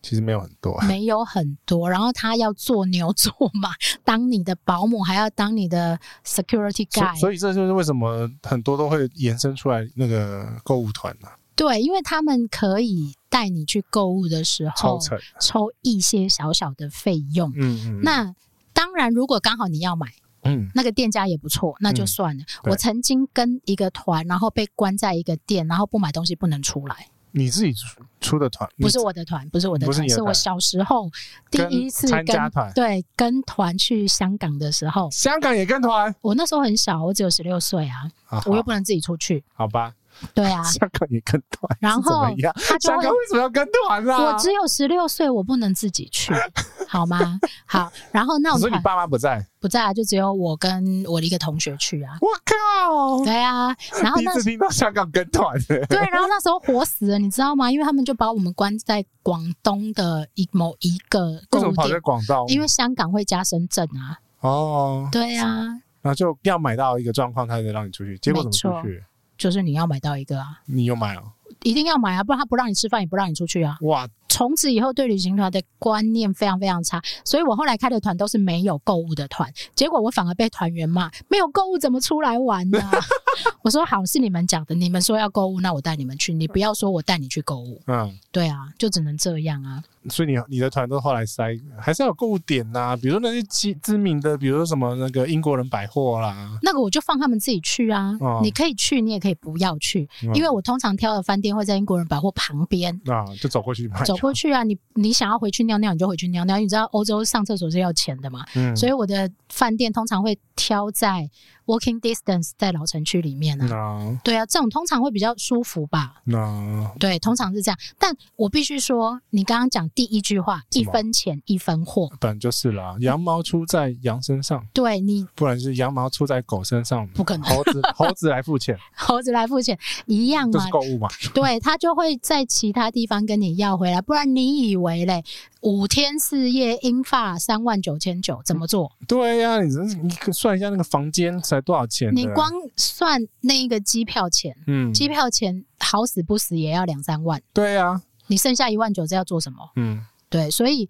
[0.00, 1.90] 其实没有很多，没有很多。
[1.90, 3.70] 然后他要做牛做马，
[4.04, 7.18] 当你的保姆，还要当你的 security guy。
[7.18, 11.34] 所以这就是为什么很多都会延伸出来那个购物团呢、啊？
[11.56, 17.50] 对，因为他们可以带你去购物的时候抽抽一些小小的费用。
[17.56, 18.00] 嗯嗯。
[18.00, 18.32] 那
[18.72, 20.06] 当然，如果刚好你要买，
[20.44, 22.44] 嗯，那个店家也不错，那就算了。
[22.62, 27.08] 嗯、我曾经跟一个团，然后被关在一个店，然后不买东西不能出来。
[27.32, 28.70] 你自己出出的团？
[28.78, 31.10] 不是我的团，不是我的团，是，是我小时候
[31.50, 35.10] 第一次跟，团，对，跟团去香港的时候。
[35.10, 36.14] 香港也跟团？
[36.20, 39.42] 我那时候很小，我只有十六岁啊，啊，我又不能自己出去。
[39.52, 39.92] 好吧。
[40.34, 44.32] 对啊， 香港也跟团，然后他就香港为什么要跟团啊？
[44.32, 46.32] 我只有十六岁，我不能自己去，
[46.88, 47.38] 好吗？
[47.66, 52.16] 好，然后那我们，所以你爸妈不在，不在啊，就只有我跟我的一个同学去啊。
[52.20, 53.24] 我靠！
[53.24, 57.70] 对啊，然后那第一次听到香港跟团的， 对，然后那时候活死了，你知道吗？
[57.70, 62.46] 因为他们就把我们关在广东的一某一个为什么跑在广东？
[62.48, 64.18] 因为香港会加深圳啊。
[64.40, 65.64] 哦，对啊，
[66.02, 68.18] 然后就要买到一个状况，他才让你出去。
[68.18, 69.02] 结果怎么出去？
[69.36, 71.22] 就是你要买到一个啊，你有买啊？
[71.62, 73.78] 一定要买啊，不然他不让你吃饭，也不让你出去啊。
[73.82, 74.06] 哇！
[74.34, 82.80] 从此以后对旅行团的观念非常非常差，所以我后来开的团都是没有购物的团，结果我反而被团员骂，没有购物怎么出来玩呢？
[83.62, 87.80] 我说好，是你们讲的，你们说要购物，那我带你们去，你不要说我带你去购物。
[87.86, 89.80] 嗯，对啊，就只能这样啊。
[90.10, 98.14] 所以你你的团都后来塞，还是要有购物点呐、啊，比如说那些知知名的，比如说什么那个英国人百货啦，那个我就放他们自己去啊。
[98.20, 104.02] 哦、你可以去，你也可以不要去，嗯、因为我通常挑的饭店会在英国人百货旁边啊，就走过去买。
[104.02, 106.56] 走过去啊，你你想要回去尿尿，你就回去尿尿。
[106.56, 108.42] 你知道欧洲上厕所是要钱的嘛？
[108.56, 111.30] 嗯，所以我的饭店通常会挑在。
[111.66, 114.18] Walking distance 在老城区里面啊，no.
[114.22, 116.90] 对啊，这种通常会比较舒服吧？No.
[117.00, 117.78] 对，通常是这样。
[117.98, 122.94] 但我必须说，你刚刚讲第一句话，一分钱一分货，本来就是啦。
[123.00, 127.48] 羊毛出在羊身上，对你，不然是羊毛出在狗身上，不可能。
[127.48, 131.08] 猴子 猴子来付钱，猴子来付钱一样嘛，就是购物嘛。
[131.32, 135.24] 对，他就会在其他地方跟你要回来，不然你以为嘞？
[135.64, 138.92] 五天四夜，英法三万九千九，怎么做？
[139.08, 142.14] 对呀、啊，你你算一下那个房间才多少钱？
[142.14, 147.42] 你光算那一个机票钱，嗯，机票钱好死不死也要两三万。
[147.54, 149.70] 对呀、啊，你剩下一万九这要做什么？
[149.76, 150.86] 嗯，对，所以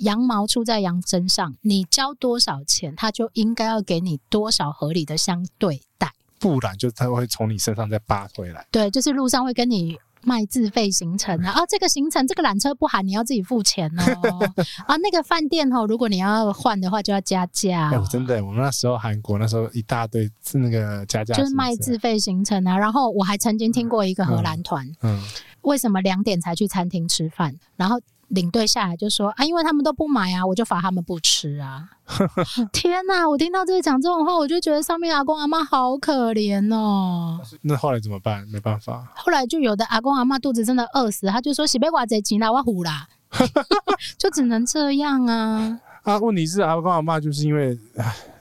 [0.00, 8.66] 羊毛出在羊身上，你交多少钱，他就应该要给你多少合理的相对待，不然就他会从你身上再扒回来。
[8.72, 9.96] 对，就是路上会跟你。
[10.26, 11.52] 卖自费行程啊！
[11.52, 14.40] 啊，这个行程这个缆车不含，你要自己付钱哦。
[14.84, 17.90] 啊，那个饭店哦，如果你要换的话，就要加价。
[17.90, 22.76] 哎，真的，我们那时候韩国那时候一大堆是那个加价，就是卖自费行程啊。
[22.76, 25.22] 然后我还曾经听过一个荷兰团，嗯，嗯，
[25.62, 27.54] 为什么两点才去餐厅吃饭？
[27.76, 28.00] 然后。
[28.28, 31.88] 领队下来就说啊，因为他们都不买啊，我就罚他们不吃啊！
[32.72, 37.40] 天哪，我听到这个讲这种话，我就觉得上面阿公阿妈好可怜哦。
[37.62, 38.46] 那后来怎么办？
[38.48, 39.06] 没办法。
[39.14, 43.06] 后来就有的阿公阿妈肚子真的饿死，他就说洗杯瓜贼急啦，我虎啦，
[44.18, 45.80] 就只能这样啊。
[46.02, 47.78] 啊，问题是阿公阿妈就是因为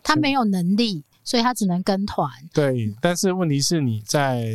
[0.04, 2.30] 他没有能力，所以他只能跟团。
[2.54, 4.48] 对，但是问题是你在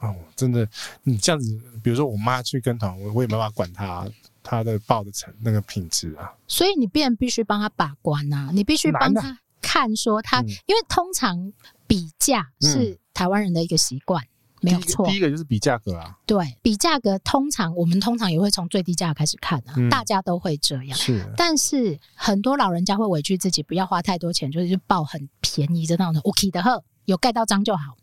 [0.00, 0.68] 哦，真的
[1.02, 4.06] 你这样子，比如说我妈去跟团，我我也没办法管她。
[4.50, 11.52] 他的报的成那个品质啊，所以你便必须帮他把关啊，你必须帮他看说他，嗯、因为通常
[11.86, 14.24] 比价是台湾人的一个习惯，
[14.62, 15.06] 没有错。
[15.06, 20.96] 第一个就是比价格啊，对比价格，通常我们通常也会从最低价开始看啊，嗯、大家都会这样。
[20.96, 27.98] 是，但是很多老人家会委屈自己，不要花太多钱，就是报很便宜的那种 OK 的呵，有盖到章就好。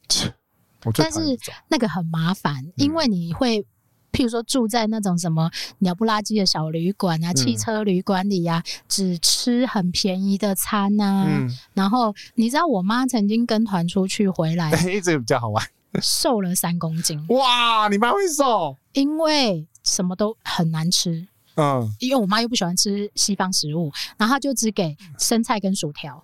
[0.96, 1.20] 但是
[1.70, 3.66] 那个很麻烦，嗯、因为你会。
[4.16, 11.26] 譬如说住在那种什么鸟不拉几的小旅馆啊、汽车旅馆里呀、只吃很便宜的餐呐、啊。
[11.28, 15.64] 嗯、然后你知道我妈曾经跟团出去回来， 哎，这个比较好玩，
[16.02, 17.24] 瘦了三公斤。
[17.30, 18.78] 哇，你妈会瘦？
[18.94, 21.28] 因为什么都很难吃。
[21.56, 26.24] 嗯，因为我妈又不喜欢吃西方食物，然后她就只给生菜跟薯条。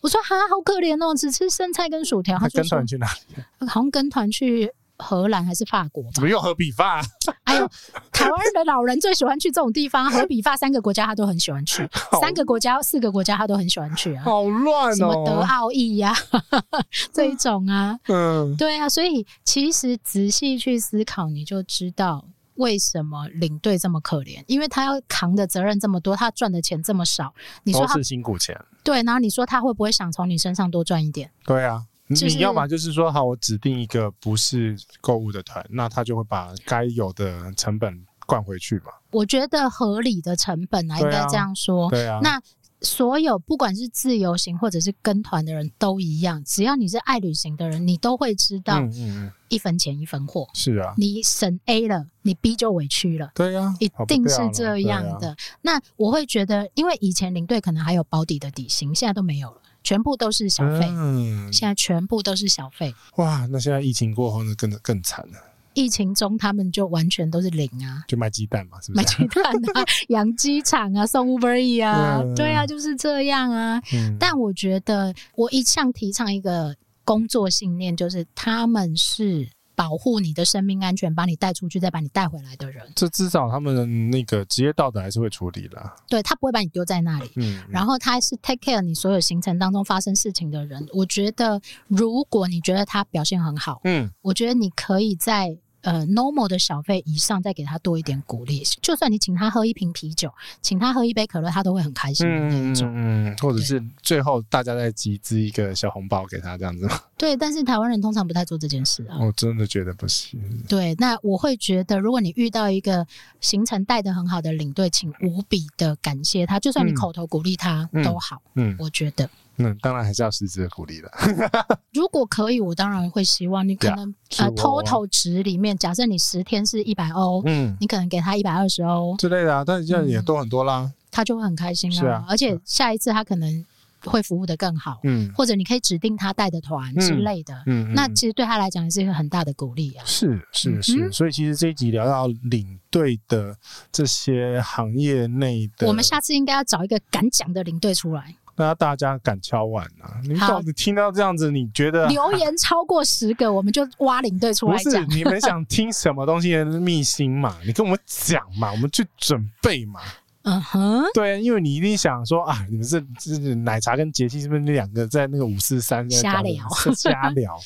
[0.00, 2.38] 我说哈，好可怜哦，只吃生菜跟薯条。
[2.38, 3.42] 她跟团去哪里？
[3.66, 4.72] 好像跟团去。
[5.02, 6.10] 荷兰还是法国吧？
[6.14, 7.02] 怎么又荷比法？
[7.44, 7.68] 哎呦，
[8.12, 11.86] 台湾的老人最喜欢去这种地方， 荷比法三个国家他都很喜欢去，
[12.20, 14.22] 三个国家、四个国家他都很喜欢去啊。
[14.24, 16.14] 好乱哦，什么德奥意呀，
[17.12, 22.24] 这一种啊，嗯，对啊，所以其实仔细去思考，你就知道
[22.54, 27.34] 为什么领队这么可怜，因为他要扛的责任这么多，他赚的钱这么少，
[27.64, 31.30] 你说他是辛苦钱，对，然后你说他会不会想从你身上多赚一点？
[31.44, 31.82] 对啊。
[32.12, 38.92] 你要么就是说好，我指定一个不是购物的团，那他就会把该有的成本灌回去嘛。
[39.10, 41.90] 我觉得合理的成本啊，应该这样说。
[41.90, 42.20] 对啊。
[42.22, 42.40] 那
[42.80, 50.48] 所有不管是自由行或者是跟团的人都一样，只要你是爱旅行的人，你都会知道，嗯嗯一分钱一分货。
[50.54, 50.92] 是啊。
[50.96, 53.30] 你省 A 了，你 B 就委屈了。
[53.34, 55.36] 对啊，一定是这样的。
[55.60, 59.61] 那我会觉得，因为以前领队可能还有保底的底薪，现在都没有了。
[59.82, 62.94] 全部都是小费，嗯，现在全部都是小费。
[63.16, 65.34] 哇，那现在疫情过后呢，更更惨了。
[65.74, 69.02] 疫情中他们就完全都是零啊，就卖鸡蛋嘛，是不是？
[69.02, 73.80] 卖鸡蛋啊， 养鸡场啊，送 Uber 啊，嗯、对啊，就是这样啊。
[73.94, 79.48] 嗯、但我觉得，我一向提倡一个工作信念，就是他们是。
[79.74, 85.92] 保护你的生命安全，把你带出去，再把你带回来的人，这至少他们的那个职业道德还是会处理的。
[86.08, 90.86] 对，他不会把你丢在那里，嗯，嗯，然后他是 take care 你所有行程当中发生事情的人。
[90.92, 95.56] 我觉得，如果你觉得他表现很好，嗯，我觉得你可以在。
[95.82, 98.62] 呃，normal 的小费以上，再给他多一点鼓励。
[98.80, 102.88] 就算你请他喝一瓶啤酒，请他喝一杯可乐，他都会很开心的那一种。
[102.94, 106.88] 嗯，嗯，或者是最后大家再集资一个小红包给他，这样子。
[107.18, 109.18] 对，但是台湾人通常不太做这件事啊。
[109.20, 110.40] 我真的觉得不行。
[110.68, 113.06] 对，那我会觉得，如果你遇到一个
[113.40, 118.40] 行程带的很好的领队，请无比的感谢他，就算你口头鼓励他都好。
[118.54, 119.28] 嗯，嗯，我觉得。
[119.70, 121.10] 嗯，当然还是要实质的鼓励了。
[121.92, 132.00] 如果可以，我当然会希望你可能 Yeah, 呃，total 值里面，假设你十天是一百欧，嗯，你可能给他一百二十欧之类的啊，但是这样也多很多啦，嗯，他就会很开心啊。
[132.00, 133.64] 是啊，而且下一次他可能
[134.04, 140.02] 会服务的更好，嗯，或者你可以指定他带的团之类的，嗯，嗯，那其实对他来讲也是一个很大的鼓励啊。
[140.04, 143.54] 是是是，嗯，所以其实这一集聊到领队的
[143.92, 148.34] 这些行业内的，我们下次应该要找一个敢讲的领队出来。
[148.56, 150.20] 那大家敢敲碗啊？
[150.22, 155.04] 你到底听到这样子，你觉得留言超过十个，我们就挖领队出来讲。
[155.04, 157.56] 不是你们想听什么东西的秘辛嘛？
[157.64, 160.00] 你跟我们讲嘛，我们去准备嘛。
[160.44, 167.56] 嗯哼，对，因为你一定想说啊，你们是是奶茶跟杰西是不是那两个在那个五四三瞎聊瞎聊？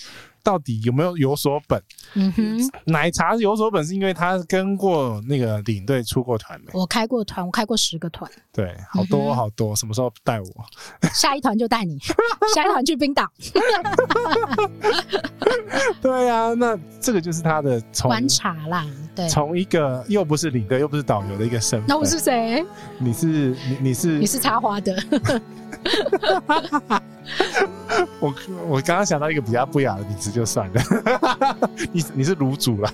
[0.47, 1.83] 到底有没有有所本？
[2.15, 6.67] 嗯哼，奶茶有所本是因为他跟过那个领队出过团没？
[6.73, 8.31] 我开过团，我开过十个团。
[8.53, 10.47] 对，好多好多，什么时候带我？
[11.13, 11.99] 下一团就带你，
[12.55, 13.29] 下一团去冰岛。
[16.01, 18.87] 对啊，那这个就是他的观察啦。
[19.17, 21.89] 对，从一个又不是领队又不是导游的一个身份。
[21.89, 22.65] 那我是谁？
[22.99, 24.95] 你是你你是你是插花的。
[28.21, 28.33] 我
[28.69, 30.83] 我刚刚想到一个比较不雅的名字，就算了。
[31.93, 32.93] 你你是卤煮啦，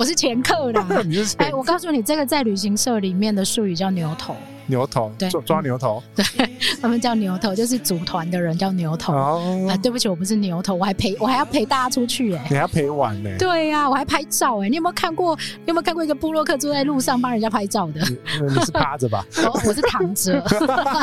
[0.00, 0.86] 我是前客啦。
[1.04, 4.34] 你是哎，我告诉你，这个在旅行社里面的术语叫牛头。
[4.66, 6.24] 牛头，对，抓抓牛头，对，
[6.82, 9.12] 他们叫牛头，就是组团的人叫牛头。
[9.14, 13.30] 哦，啊，对不起，我不是牛头，我还陪我还要陪大家出去哎，你还要陪玩呢？
[13.38, 15.36] 对呀，我还拍照哎，你有没有看过？
[15.36, 18.00] 你有没有看过一个布洛克坐在路上帮人家拍照的？
[18.00, 19.24] 你是趴着吧？
[19.64, 20.42] 我是躺着。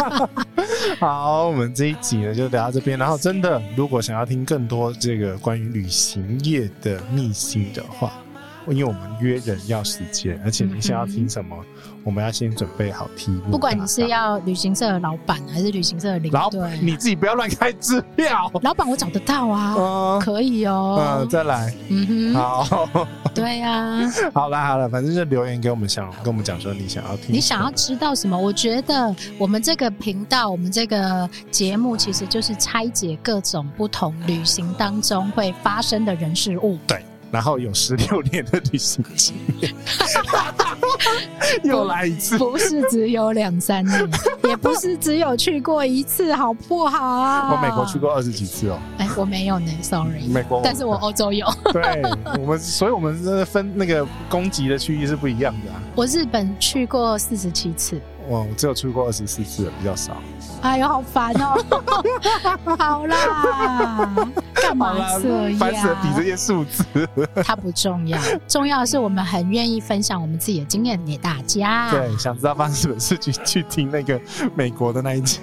[0.99, 2.97] 好，我们这一集呢就聊到这边。
[2.97, 8.13] 然后，真的，如果想要听更多这个关于旅行业的秘辛的话，
[8.67, 11.57] 因为我们约人要时间，而且你想要听什么？
[12.03, 13.51] 我们要先准备好题目。
[13.51, 18.51] 不管你是要旅行社的老板还是旅行社的领队，你自己不要乱开支票。
[18.61, 21.19] 老板，我找得到啊，可以哦。
[21.21, 21.73] 嗯，再来。
[21.89, 23.07] 嗯哼，好。
[23.33, 24.01] 对 呀。
[24.33, 28.37] 好了好了，反正就留言给我们，想跟我们讲说你想要听，你想要知道什么？
[28.37, 36.77] 我觉得我们这个频道，我们这个节目，其实就是拆解各种不同旅行当中会发生的人事物。
[36.87, 37.03] 对。
[37.33, 39.73] 然后有十六年的旅行经验，
[41.63, 44.07] 又来一次，不是只有两三年，
[44.43, 47.03] 也不是只有去过一次，好不好？
[47.03, 48.79] 啊我美国去过二十几次哦。
[48.99, 50.27] 哎，我没有呢，sorry。
[50.27, 51.47] 美国，但是我欧洲有。
[51.71, 52.03] 对，
[52.37, 55.81] 我们，所以我们这分那个攻击的区域是不一样的啊。
[55.95, 57.99] 我日本去过四十七次。
[58.29, 60.15] 哇，我只有去过二十四次，比较少。
[60.63, 61.61] 哎呦，好烦哦！
[62.79, 63.17] 好啦，
[64.55, 65.57] 干嘛这样？
[65.59, 66.85] 烦死了，比这些数字。
[67.43, 71.91] 它不重要，重要的是我们很愿意分享我们自己的经验给大家。
[71.91, 74.19] 对，想知道发生什么事情，去听那个
[74.55, 75.41] 美国的那一集。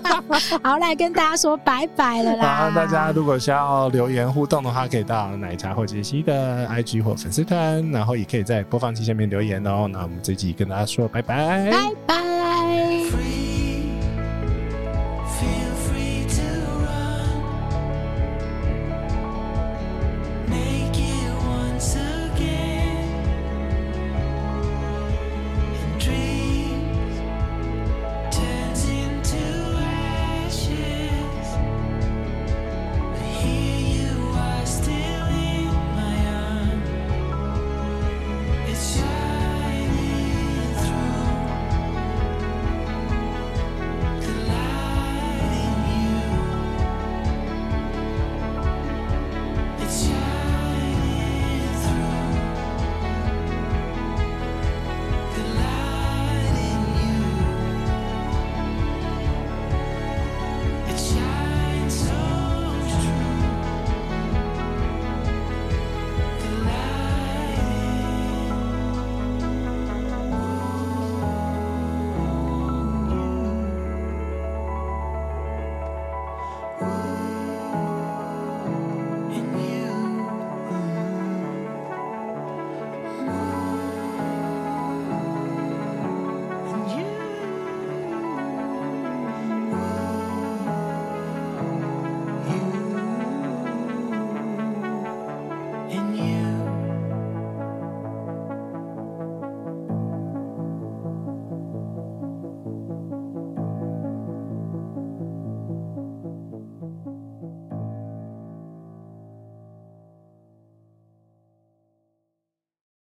[0.62, 2.54] 好，来跟大家说拜拜了啦！
[2.56, 9.88] 好，大家如果需要留言互动的话，可以到奶茶或杰西的 IG 或粉丝团，然后也可以在播放器下面留言哦。
[9.90, 12.39] 那我们这集跟大家说拜拜，拜拜。